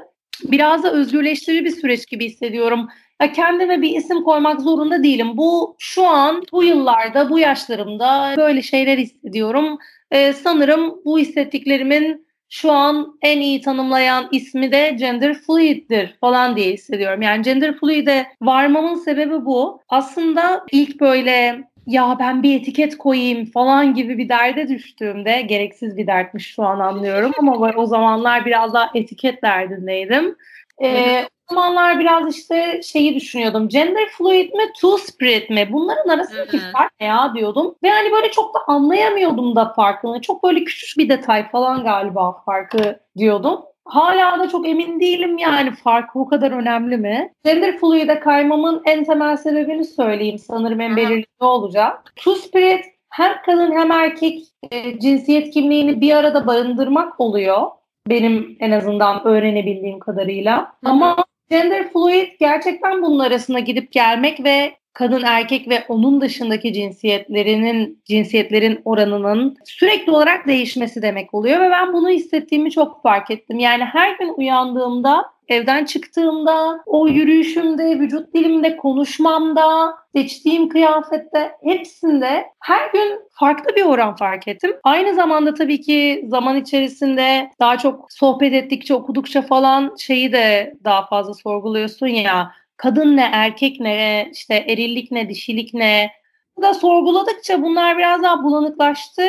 Biraz 0.43 0.83
da 0.83 0.91
özgürleştirici 0.91 1.65
bir 1.65 1.71
süreç 1.71 2.07
gibi 2.07 2.25
hissediyorum 2.25 2.89
ya 3.21 3.31
kendime 3.31 3.81
bir 3.81 3.95
isim 3.95 4.23
koymak 4.23 4.61
zorunda 4.61 5.03
değilim. 5.03 5.37
Bu 5.37 5.75
şu 5.79 6.07
an 6.07 6.43
bu 6.51 6.63
yıllarda 6.63 7.29
bu 7.29 7.39
yaşlarımda 7.39 8.33
böyle 8.37 8.61
şeyler 8.61 8.97
hissediyorum. 8.97 9.77
Ee, 10.11 10.33
sanırım 10.33 11.01
bu 11.05 11.19
hissettiklerimin 11.19 12.22
şu 12.53 12.71
an 12.71 13.17
en 13.21 13.41
iyi 13.41 13.61
tanımlayan 13.61 14.27
ismi 14.31 14.71
de 14.71 14.95
gender 14.99 15.33
fluid'dir 15.33 16.17
falan 16.21 16.55
diye 16.55 16.73
hissediyorum. 16.73 17.21
Yani 17.21 17.41
gender 17.41 17.77
fluid'e 17.77 18.27
varmamın 18.41 18.95
sebebi 18.95 19.45
bu. 19.45 19.81
Aslında 19.89 20.65
ilk 20.71 21.01
böyle 21.01 21.63
ya 21.87 22.17
ben 22.19 22.43
bir 22.43 22.59
etiket 22.59 22.97
koyayım 22.97 23.45
falan 23.45 23.93
gibi 23.93 24.17
bir 24.17 24.29
derde 24.29 24.67
düştüğümde 24.67 25.41
gereksiz 25.41 25.97
bir 25.97 26.07
dertmiş 26.07 26.55
şu 26.55 26.63
an 26.63 26.79
anlıyorum 26.79 27.31
ama 27.39 27.71
o 27.75 27.85
zamanlar 27.85 28.45
biraz 28.45 28.73
daha 28.73 28.91
etiket 28.95 29.43
derdindeydim. 29.43 30.35
Ee, 30.83 31.27
zamanlar 31.49 31.99
biraz 31.99 32.35
işte 32.35 32.81
şeyi 32.83 33.15
düşünüyordum. 33.15 33.69
Gender 33.69 34.09
fluid 34.09 34.53
mi, 34.53 34.63
two 34.73 34.97
spirit 34.97 35.49
mi? 35.49 35.69
Bunların 35.71 36.09
arasındaki 36.09 36.59
fark 36.59 36.91
ne 36.99 37.07
ya 37.07 37.33
diyordum. 37.35 37.75
Ve 37.83 37.89
hani 37.89 38.11
böyle 38.11 38.31
çok 38.31 38.55
da 38.55 38.59
anlayamıyordum 38.67 39.55
da 39.55 39.73
farkını. 39.73 40.21
Çok 40.21 40.43
böyle 40.43 40.63
küçük 40.63 40.97
bir 40.97 41.09
detay 41.09 41.49
falan 41.49 41.83
galiba 41.83 42.41
farkı 42.45 42.99
diyordum. 43.17 43.61
Hala 43.85 44.39
da 44.39 44.49
çok 44.49 44.67
emin 44.67 44.99
değilim 44.99 45.37
yani 45.37 45.71
farkı 45.71 46.19
o 46.19 46.27
kadar 46.27 46.51
önemli 46.51 46.97
mi? 46.97 47.33
Gender 47.45 47.77
fluid'e 47.77 48.19
kaymamın 48.19 48.81
en 48.85 49.03
temel 49.03 49.37
sebebini 49.37 49.85
söyleyeyim. 49.85 50.39
Sanırım 50.39 50.81
en 50.81 50.97
belirli 50.97 51.25
olacak. 51.39 52.13
Two 52.15 52.35
spirit 52.35 52.85
hem 53.09 53.33
kadın 53.45 53.71
hem 53.71 53.91
erkek 53.91 54.43
e, 54.71 54.99
cinsiyet 54.99 55.53
kimliğini 55.53 56.01
bir 56.01 56.15
arada 56.15 56.47
barındırmak 56.47 57.19
oluyor. 57.19 57.67
Benim 58.09 58.57
en 58.59 58.71
azından 58.71 59.27
öğrenebildiğim 59.27 59.99
kadarıyla. 59.99 60.57
Hı-hı. 60.57 60.91
Ama 60.91 61.25
gender 61.53 61.89
fluid 61.89 62.27
gerçekten 62.39 63.01
bunun 63.01 63.19
arasına 63.19 63.59
gidip 63.59 63.91
gelmek 63.91 64.43
ve 64.43 64.75
kadın 64.93 65.23
erkek 65.23 65.69
ve 65.69 65.83
onun 65.87 66.21
dışındaki 66.21 66.73
cinsiyetlerinin 66.73 68.01
cinsiyetlerin 68.05 68.81
oranının 68.85 69.57
sürekli 69.65 70.11
olarak 70.11 70.47
değişmesi 70.47 71.01
demek 71.01 71.33
oluyor 71.33 71.61
ve 71.61 71.69
ben 71.69 71.93
bunu 71.93 72.09
hissettiğimi 72.09 72.71
çok 72.71 73.03
fark 73.03 73.31
ettim. 73.31 73.59
Yani 73.59 73.83
her 73.83 74.17
gün 74.17 74.33
uyandığımda 74.37 75.25
Evden 75.47 75.85
çıktığımda, 75.85 76.83
o 76.85 77.07
yürüyüşümde, 77.07 77.99
vücut 77.99 78.33
dilimde, 78.33 78.77
konuşmamda, 78.77 79.95
seçtiğim 80.15 80.69
kıyafette 80.69 81.51
hepsinde 81.63 82.45
her 82.59 82.91
gün 82.91 83.19
farklı 83.31 83.75
bir 83.75 83.85
oran 83.85 84.15
fark 84.15 84.47
ettim. 84.47 84.75
Aynı 84.83 85.15
zamanda 85.15 85.53
tabii 85.53 85.81
ki 85.81 86.25
zaman 86.27 86.55
içerisinde 86.55 87.51
daha 87.59 87.77
çok 87.77 88.13
sohbet 88.13 88.53
ettikçe, 88.53 88.93
okudukça 88.93 89.41
falan 89.41 89.95
şeyi 89.99 90.31
de 90.31 90.73
daha 90.83 91.05
fazla 91.05 91.33
sorguluyorsun 91.33 92.07
ya. 92.07 92.51
Kadın 92.77 93.17
ne, 93.17 93.29
erkek 93.33 93.79
ne, 93.79 94.29
işte 94.33 94.55
erillik 94.55 95.11
ne, 95.11 95.29
dişilik 95.29 95.73
ne. 95.73 96.11
Bu 96.57 96.61
da 96.61 96.73
sorguladıkça 96.73 97.61
bunlar 97.61 97.97
biraz 97.97 98.23
daha 98.23 98.43
bulanıklaştı 98.43 99.23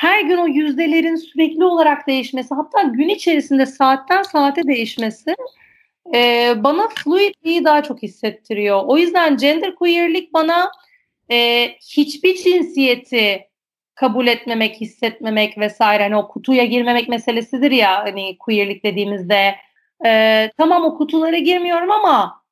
her 0.00 0.20
gün 0.20 0.36
o 0.36 0.46
yüzdelerin 0.46 1.16
sürekli 1.16 1.64
olarak 1.64 2.06
değişmesi 2.06 2.54
hatta 2.54 2.82
gün 2.82 3.08
içerisinde 3.08 3.66
saatten 3.66 4.22
saate 4.22 4.62
değişmesi 4.62 5.36
e, 6.14 6.52
bana 6.56 6.88
fluidliği 6.88 7.64
daha 7.64 7.82
çok 7.82 8.02
hissettiriyor. 8.02 8.82
O 8.86 8.98
yüzden 8.98 9.36
gender 9.36 9.74
queerlik 9.74 10.32
bana 10.34 10.72
e, 11.30 11.68
hiçbir 11.96 12.36
cinsiyeti 12.36 13.48
kabul 13.94 14.26
etmemek, 14.26 14.80
hissetmemek 14.80 15.58
vesaire 15.58 16.02
hani 16.02 16.16
o 16.16 16.28
kutuya 16.28 16.64
girmemek 16.64 17.08
meselesidir 17.08 17.70
ya 17.70 18.04
hani 18.04 18.38
queerlik 18.38 18.84
dediğimizde 18.84 19.54
e, 20.06 20.50
tamam 20.58 20.84
o 20.84 20.98
kutulara 20.98 21.38
girmiyorum 21.38 21.90
ama 21.90 22.42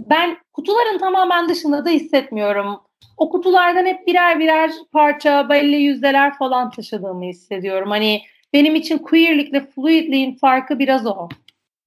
ben 0.00 0.36
kutuların 0.52 0.98
tamamen 0.98 1.48
dışında 1.48 1.84
da 1.84 1.90
hissetmiyorum 1.90 2.80
o 3.16 3.30
kutulardan 3.30 3.86
hep 3.86 4.06
birer 4.06 4.40
birer 4.40 4.70
parça, 4.92 5.48
belli 5.48 5.76
yüzdeler 5.76 6.38
falan 6.38 6.70
taşıdığımı 6.70 7.24
hissediyorum. 7.24 7.90
Hani 7.90 8.22
benim 8.52 8.74
için 8.74 8.98
queerlikle 8.98 9.66
fluidliğin 9.66 10.34
farkı 10.34 10.78
biraz 10.78 11.06
o. 11.06 11.28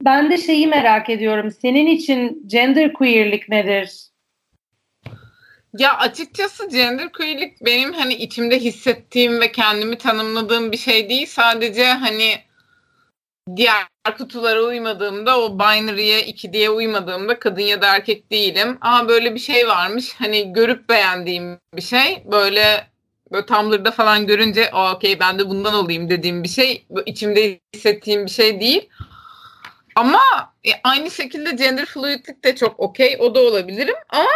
Ben 0.05 0.31
de 0.31 0.37
şeyi 0.37 0.67
merak 0.67 1.09
ediyorum. 1.09 1.51
Senin 1.51 1.87
için 1.87 2.43
gender 2.47 2.93
queerlik 2.93 3.49
nedir? 3.49 4.07
Ya 5.77 5.97
açıkçası 5.97 6.69
gender 6.69 7.11
queerlik 7.11 7.65
benim 7.65 7.93
hani 7.93 8.13
içimde 8.13 8.59
hissettiğim 8.59 9.41
ve 9.41 9.51
kendimi 9.51 9.97
tanımladığım 9.97 10.71
bir 10.71 10.77
şey 10.77 11.09
değil. 11.09 11.25
Sadece 11.25 11.85
hani 11.85 12.46
diğer 13.55 13.87
kutulara 14.17 14.61
uymadığımda 14.61 15.39
o 15.39 15.59
binary'e 15.59 16.25
iki 16.25 16.53
diye 16.53 16.69
uymadığımda 16.69 17.39
kadın 17.39 17.61
ya 17.61 17.81
da 17.81 17.95
erkek 17.95 18.31
değilim. 18.31 18.77
Ama 18.81 19.09
böyle 19.09 19.35
bir 19.35 19.39
şey 19.39 19.67
varmış. 19.67 20.15
Hani 20.17 20.53
görüp 20.53 20.89
beğendiğim 20.89 21.59
bir 21.73 21.81
şey. 21.81 22.23
Böyle 22.31 22.87
böyle 23.31 23.45
Tumblr'da 23.45 23.91
falan 23.91 24.27
görünce 24.27 24.71
okey 24.95 25.19
ben 25.19 25.39
de 25.39 25.49
bundan 25.49 25.73
olayım 25.73 26.09
dediğim 26.09 26.43
bir 26.43 26.49
şey. 26.49 26.85
İçimde 27.05 27.59
hissettiğim 27.75 28.25
bir 28.25 28.31
şey 28.31 28.59
değil. 28.59 28.89
Ama 29.95 30.21
e, 30.65 30.69
aynı 30.83 31.11
şekilde 31.11 31.51
gender 31.51 31.85
fluidlik 31.85 32.43
de 32.43 32.55
çok 32.55 32.79
okey. 32.79 33.17
O 33.19 33.35
da 33.35 33.39
olabilirim. 33.39 33.95
Ama 34.09 34.29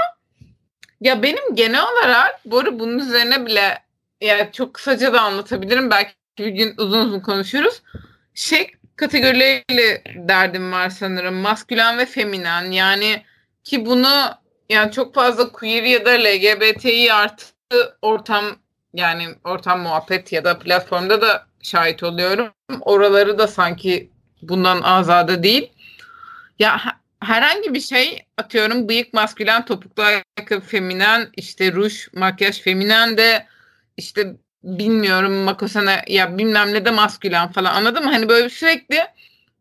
ya 1.02 1.24
benim 1.24 1.56
genel 1.56 1.84
olarak 1.84 2.42
bu 2.46 2.60
arada 2.60 2.80
bunun 2.80 3.00
üzerine 3.00 3.46
bile 3.46 3.84
ya 4.22 4.52
çok 4.52 4.74
kısaca 4.74 5.14
da 5.14 5.22
anlatabilirim. 5.22 5.90
Belki 5.90 6.12
bir 6.38 6.48
gün 6.48 6.74
uzun 6.78 7.08
uzun 7.08 7.20
konuşuruz. 7.20 7.82
Şey 8.34 8.72
kategorileriyle 9.02 10.04
derdim 10.16 10.72
var 10.72 10.90
sanırım. 10.90 11.36
Maskülen 11.36 11.98
ve 11.98 12.06
feminen. 12.06 12.72
Yani 12.72 13.24
ki 13.64 13.86
bunu 13.86 14.32
yani 14.70 14.92
çok 14.92 15.16
fazla 15.16 15.52
queer 15.52 15.84
ya 15.84 16.06
da 16.06 16.10
LGBTİ 16.10 17.14
artı 17.14 17.46
ortam 18.02 18.46
yani 18.94 19.28
ortam 19.44 19.82
muhabbet 19.82 20.32
ya 20.32 20.44
da 20.44 20.60
platformda 20.60 21.22
da 21.22 21.46
şahit 21.62 22.04
oluyorum. 22.04 22.50
Oraları 22.82 23.38
da 23.38 23.48
sanki 23.48 24.10
bundan 24.42 24.82
azade 24.82 25.44
değil. 25.44 25.72
Ya 26.60 26.82
herhangi 27.20 27.74
bir 27.74 27.82
şey 27.82 28.26
atıyorum 28.38 28.90
bıyık 28.90 29.14
maskülen, 29.14 29.66
topuklu 29.66 30.04
ayakkabı 30.04 30.66
feminen, 30.66 31.30
işte 31.38 31.72
ruj, 31.72 32.08
makyaj 32.14 32.62
feminen 32.62 33.18
de 33.18 33.48
işte 33.98 34.36
bilmiyorum 34.64 35.34
makosana 35.34 36.02
ya 36.08 36.38
bilmem 36.38 36.74
ne 36.74 36.86
de 36.86 36.92
maskülen 36.92 37.52
falan 37.52 37.76
anladın 37.76 38.04
mı? 38.04 38.12
Hani 38.12 38.30
böyle 38.30 38.50
sürekli 38.50 39.00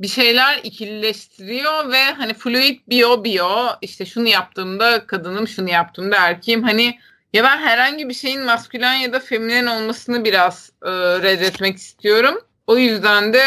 bir 0.01 0.09
şeyler 0.09 0.61
ikilileştiriyor 0.63 1.93
ve 1.93 2.05
hani 2.05 2.35
fluid 2.35 2.81
bio 2.89 3.25
bio 3.25 3.67
işte 3.83 4.07
şunu 4.07 4.29
yaptığımda 4.29 5.07
kadınım 5.07 5.49
şunu 5.49 5.71
yaptığımda 5.71 6.17
erkeğim 6.17 6.63
hani 6.63 6.99
ya 7.33 7.45
ben 7.45 7.59
herhangi 7.59 8.09
bir 8.09 8.15
şeyin 8.15 8.45
maskülen 8.45 8.95
ya 8.95 9.13
da 9.13 9.21
feminen 9.21 9.67
olmasını 9.67 10.25
biraz 10.25 10.73
e, 10.83 10.91
reddetmek 11.23 11.77
istiyorum. 11.77 12.41
O 12.67 12.79
yüzden 12.79 13.33
de 13.33 13.45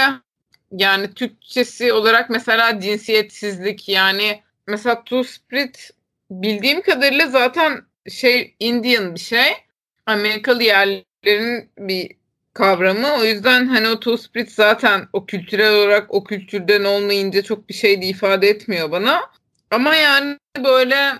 yani 0.71 1.13
Türkçesi 1.13 1.93
olarak 1.93 2.29
mesela 2.29 2.79
cinsiyetsizlik 2.79 3.89
yani 3.89 4.41
mesela 4.67 5.03
Two 5.03 5.23
Spirit 5.23 5.91
bildiğim 6.31 6.81
kadarıyla 6.81 7.27
zaten 7.27 7.81
şey 8.09 8.55
Indian 8.59 9.15
bir 9.15 9.19
şey. 9.19 9.53
Amerikalı 10.05 10.63
yerlerin 11.25 11.69
bir 11.77 12.11
kavramı. 12.53 13.07
O 13.19 13.23
yüzden 13.23 13.67
hani 13.67 13.87
o 13.87 13.99
Two 13.99 14.17
Spirit 14.17 14.51
zaten 14.51 15.07
o 15.13 15.25
kültürel 15.25 15.73
olarak 15.73 16.13
o 16.13 16.23
kültürden 16.23 16.83
olmayınca 16.83 17.41
çok 17.41 17.69
bir 17.69 17.73
şey 17.73 18.01
de 18.01 18.05
ifade 18.05 18.49
etmiyor 18.49 18.91
bana. 18.91 19.21
Ama 19.71 19.95
yani 19.95 20.37
böyle 20.63 21.13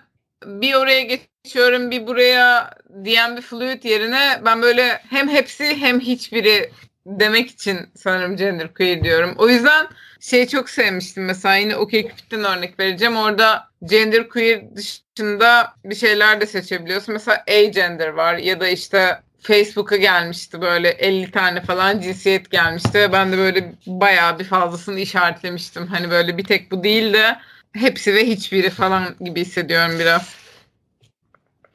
bir 0.45 0.73
oraya 0.73 1.01
geçiyorum 1.01 1.91
bir 1.91 2.07
buraya 2.07 2.73
diyen 3.03 3.37
bir 3.37 3.41
fluid 3.41 3.83
yerine 3.83 4.41
ben 4.45 4.61
böyle 4.61 5.01
hem 5.09 5.29
hepsi 5.29 5.75
hem 5.77 5.99
hiçbiri 5.99 6.71
demek 7.05 7.49
için 7.49 7.79
sanırım 7.95 8.35
gender 8.35 8.73
queer 8.73 9.03
diyorum. 9.03 9.35
O 9.37 9.49
yüzden 9.49 9.87
şeyi 10.19 10.47
çok 10.47 10.69
sevmiştim 10.69 11.25
mesela 11.25 11.55
yine 11.55 11.75
OkCupid'den 11.75 12.43
örnek 12.43 12.79
vereceğim. 12.79 13.17
Orada 13.17 13.67
gender 13.83 14.29
queer 14.29 14.75
dışında 14.75 15.73
bir 15.85 15.95
şeyler 15.95 16.41
de 16.41 16.45
seçebiliyorsun. 16.45 17.13
Mesela 17.13 17.43
agender 17.47 18.07
var 18.07 18.37
ya 18.37 18.59
da 18.59 18.67
işte 18.67 19.19
Facebook'a 19.43 19.95
gelmişti 19.95 20.61
böyle 20.61 20.89
50 20.89 21.31
tane 21.31 21.61
falan 21.61 21.99
cinsiyet 21.99 22.51
gelmişti 22.51 23.09
ben 23.13 23.31
de 23.31 23.37
böyle 23.37 23.73
bayağı 23.87 24.39
bir 24.39 24.43
fazlasını 24.43 24.99
işaretlemiştim. 24.99 25.87
Hani 25.87 26.11
böyle 26.11 26.37
bir 26.37 26.43
tek 26.43 26.71
bu 26.71 26.83
değil 26.83 27.13
de 27.13 27.37
hepsi 27.73 28.15
ve 28.15 28.27
hiçbiri 28.27 28.69
falan 28.69 29.03
gibi 29.21 29.41
hissediyorum 29.41 29.95
biraz. 29.99 30.35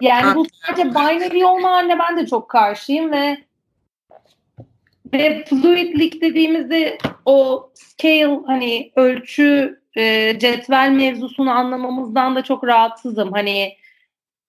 Yani 0.00 0.34
bu 0.34 0.46
sadece 0.66 0.90
binary 0.90 1.44
olma 1.44 1.70
haline 1.70 1.98
ben 1.98 2.16
de 2.16 2.26
çok 2.26 2.48
karşıyım 2.48 3.12
ve 3.12 3.38
ve 5.12 5.44
fluidlik 5.44 6.22
dediğimizde 6.22 6.98
o 7.24 7.70
scale 7.74 8.40
hani 8.46 8.92
ölçü 8.96 9.80
e, 9.96 10.38
cetvel 10.38 10.90
mevzusunu 10.90 11.50
anlamamızdan 11.50 12.36
da 12.36 12.44
çok 12.44 12.64
rahatsızım. 12.64 13.32
Hani 13.32 13.76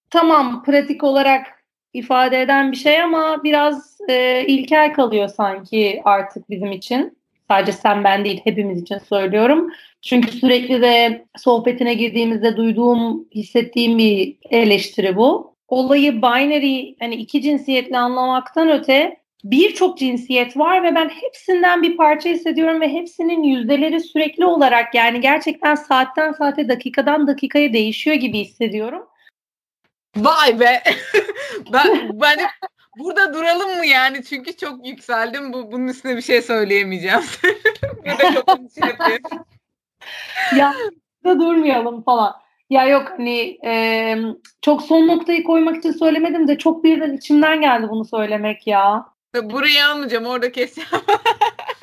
tamam 0.10 0.64
pratik 0.64 1.04
olarak 1.04 1.59
ifade 1.94 2.42
eden 2.42 2.72
bir 2.72 2.78
şey 2.78 3.02
ama 3.02 3.44
biraz 3.44 3.98
e, 4.10 4.46
ilkel 4.48 4.94
kalıyor 4.94 5.28
sanki 5.28 6.02
artık 6.06 6.50
bizim 6.50 6.72
için. 6.72 7.20
Sadece 7.48 7.72
sen 7.72 8.04
ben 8.04 8.26
değil 8.26 8.42
hepimiz 8.44 8.82
için 8.82 8.98
söylüyorum. 8.98 9.70
Çünkü 10.02 10.32
sürekli 10.32 10.82
de 10.82 11.26
sohbetine 11.38 11.94
girdiğimizde 11.94 12.58
duyduğum, 12.58 13.26
hissettiğim 13.36 13.98
bir 13.98 14.38
eleştiri 14.50 15.16
bu. 15.16 15.56
Olayı 15.68 16.22
binary 16.22 16.96
hani 17.00 17.16
iki 17.16 17.42
cinsiyetli 17.42 17.98
anlamaktan 17.98 18.70
öte 18.70 19.20
birçok 19.44 19.98
cinsiyet 19.98 20.58
var 20.58 20.84
ve 20.84 20.96
ben 20.96 21.10
hepsinden 21.10 21.82
bir 21.82 21.98
parça 21.98 22.30
hissediyorum 22.30 22.82
ve 22.82 22.90
hepsinin 22.90 23.44
yüzdeleri 23.44 24.00
sürekli 24.00 24.46
olarak 24.46 24.96
yani 24.96 25.22
gerçekten 25.22 25.76
saatten 25.76 26.32
saate 26.32 26.68
dakikadan 26.68 27.28
dakikaya 27.28 27.74
değişiyor 27.74 28.16
gibi 28.16 28.40
hissediyorum. 28.40 29.09
Vay 30.18 30.60
be. 30.60 30.84
ben 31.74 32.10
ben 32.14 32.40
burada 32.98 33.34
duralım 33.34 33.78
mı 33.78 33.86
yani? 33.86 34.24
Çünkü 34.24 34.58
çok 34.58 34.88
yükseldim. 34.88 35.54
Bu 35.54 35.72
bunun 35.72 35.88
üstüne 35.88 36.18
bir 36.18 36.22
şey 36.22 36.42
söyleyemeyeceğim. 36.42 37.22
burada 38.06 38.34
çok 38.34 38.48
şey 38.76 39.20
ya 40.56 40.74
da 41.26 41.40
durmayalım 41.40 42.04
falan. 42.04 42.36
Ya 42.70 42.86
yok 42.86 43.10
hani 43.18 43.58
e, 43.66 44.16
çok 44.62 44.82
son 44.82 45.08
noktayı 45.08 45.44
koymak 45.44 45.78
için 45.78 45.92
söylemedim 45.92 46.48
de 46.48 46.58
çok 46.58 46.84
birden 46.84 47.14
içimden 47.14 47.62
geldi 47.62 47.88
bunu 47.90 48.06
söylemek 48.06 48.68
ya. 48.68 49.06
Burayı 49.44 49.86
almayacağım 49.86 50.26
orada 50.26 50.52
keseceğim. 50.52 50.90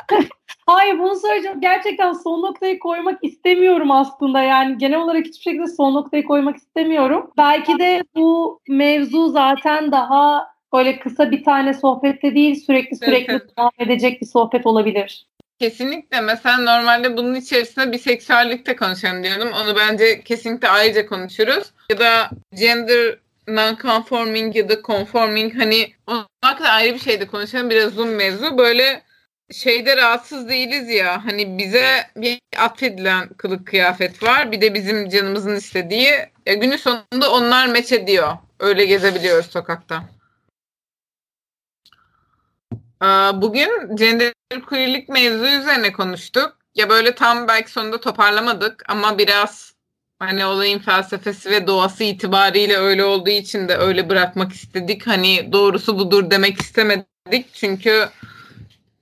Hayır 0.67 0.99
bunu 0.99 1.17
söyleyeceğim. 1.17 1.61
Gerçekten 1.61 2.13
son 2.13 2.43
noktayı 2.43 2.79
koymak 2.79 3.19
istemiyorum 3.23 3.91
aslında. 3.91 4.43
Yani 4.43 4.79
genel 4.79 4.99
olarak 4.99 5.27
hiçbir 5.27 5.43
şekilde 5.43 5.67
son 5.67 5.95
noktayı 5.95 6.25
koymak 6.25 6.57
istemiyorum. 6.57 7.31
Belki 7.37 7.79
de 7.79 8.05
bu 8.15 8.61
mevzu 8.69 9.29
zaten 9.29 9.93
daha 9.93 10.49
böyle 10.73 10.99
kısa 10.99 11.31
bir 11.31 11.45
tane 11.45 11.75
sohbette 11.75 12.35
değil 12.35 12.65
sürekli 12.67 12.97
sürekli 12.97 13.33
evet. 13.33 13.59
devam 13.59 13.71
edecek 13.79 14.21
bir 14.21 14.27
sohbet 14.27 14.67
olabilir. 14.67 15.27
Kesinlikle. 15.59 16.21
Mesela 16.21 16.59
normalde 16.59 17.17
bunun 17.17 17.35
içerisinde 17.35 17.93
biseksüellikte 17.93 18.77
konuşalım 18.77 19.25
diyordum. 19.25 19.49
Onu 19.63 19.77
bence 19.77 20.21
kesinlikle 20.21 20.69
ayrıca 20.69 21.07
konuşuruz. 21.07 21.71
Ya 21.91 21.99
da 21.99 22.31
gender 22.55 23.19
non-conforming 23.49 24.57
ya 24.57 24.69
da 24.69 24.83
conforming 24.83 25.59
hani 25.59 25.93
onlar 26.07 26.59
kadar 26.59 26.75
ayrı 26.75 26.95
bir 26.95 27.01
şeyde 27.01 27.27
konuşalım. 27.27 27.71
Biraz 27.71 27.93
uzun 27.93 28.09
mevzu. 28.09 28.59
Böyle 28.59 29.06
şeyde 29.53 29.97
rahatsız 29.97 30.49
değiliz 30.49 30.89
ya. 30.89 31.25
Hani 31.25 31.59
bize 31.59 32.11
bir 32.17 32.41
atfedilen 32.57 33.29
kılık 33.29 33.67
kıyafet 33.67 34.23
var. 34.23 34.53
Bir 34.53 34.61
de 34.61 34.75
bizim 34.75 35.09
canımızın 35.09 35.57
istediği. 35.57 36.11
Ya 36.47 36.55
günün 36.55 36.77
sonunda 36.77 37.33
onlar 37.33 37.67
meç 37.67 37.93
ediyor. 37.93 38.37
Öyle 38.61 38.85
gezebiliyoruz 38.85 39.51
sokakta. 39.51 40.05
Bugün 43.35 43.97
gender 43.97 44.33
queerlik 44.69 45.09
mevzu 45.09 45.47
üzerine 45.47 45.93
konuştuk. 45.93 46.57
Ya 46.75 46.89
böyle 46.89 47.15
tam 47.15 47.49
belki 47.49 47.71
sonunda 47.71 48.01
toparlamadık 48.01 48.83
ama 48.89 49.19
biraz 49.19 49.75
hani 50.19 50.45
olayın 50.45 50.79
felsefesi 50.79 51.51
ve 51.51 51.67
doğası 51.67 52.05
itibariyle 52.05 52.77
öyle 52.77 53.05
olduğu 53.05 53.31
için 53.31 53.69
de 53.69 53.77
öyle 53.77 54.09
bırakmak 54.09 54.53
istedik. 54.53 55.07
Hani 55.07 55.53
doğrusu 55.53 55.99
budur 55.99 56.31
demek 56.31 56.61
istemedik. 56.61 57.55
Çünkü 57.55 58.09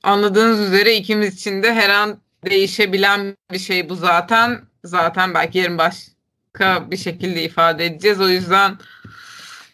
anladığınız 0.04 0.60
üzere 0.60 0.94
ikimiz 0.96 1.34
için 1.34 1.62
de 1.62 1.74
her 1.74 1.90
an 1.90 2.18
değişebilen 2.44 3.36
bir 3.52 3.58
şey 3.58 3.88
bu 3.88 3.94
zaten. 3.94 4.60
Zaten 4.84 5.34
belki 5.34 5.58
yarın 5.58 5.78
başka 5.78 6.90
bir 6.90 6.96
şekilde 6.96 7.42
ifade 7.42 7.86
edeceğiz. 7.86 8.20
O 8.20 8.28
yüzden 8.28 8.78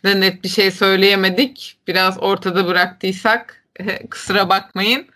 de 0.05 0.21
net 0.21 0.45
bir 0.45 0.49
şey 0.49 0.71
söyleyemedik. 0.71 1.79
Biraz 1.87 2.23
ortada 2.23 2.67
bıraktıysak 2.67 3.65
kusura 4.11 4.49
bakmayın. 4.49 5.07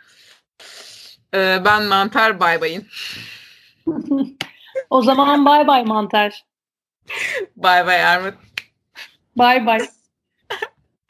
Ee, 1.34 1.62
ben 1.64 1.82
Mantar 1.82 2.40
bay 2.40 2.60
bayın. 2.60 2.86
o 4.90 5.02
zaman 5.02 5.44
bay 5.44 5.66
bay 5.66 5.84
Mantar. 5.84 6.44
Bay 7.56 7.86
bay 7.86 8.04
Armut. 8.04 8.34
Bay 9.36 9.66
bay. 9.66 9.78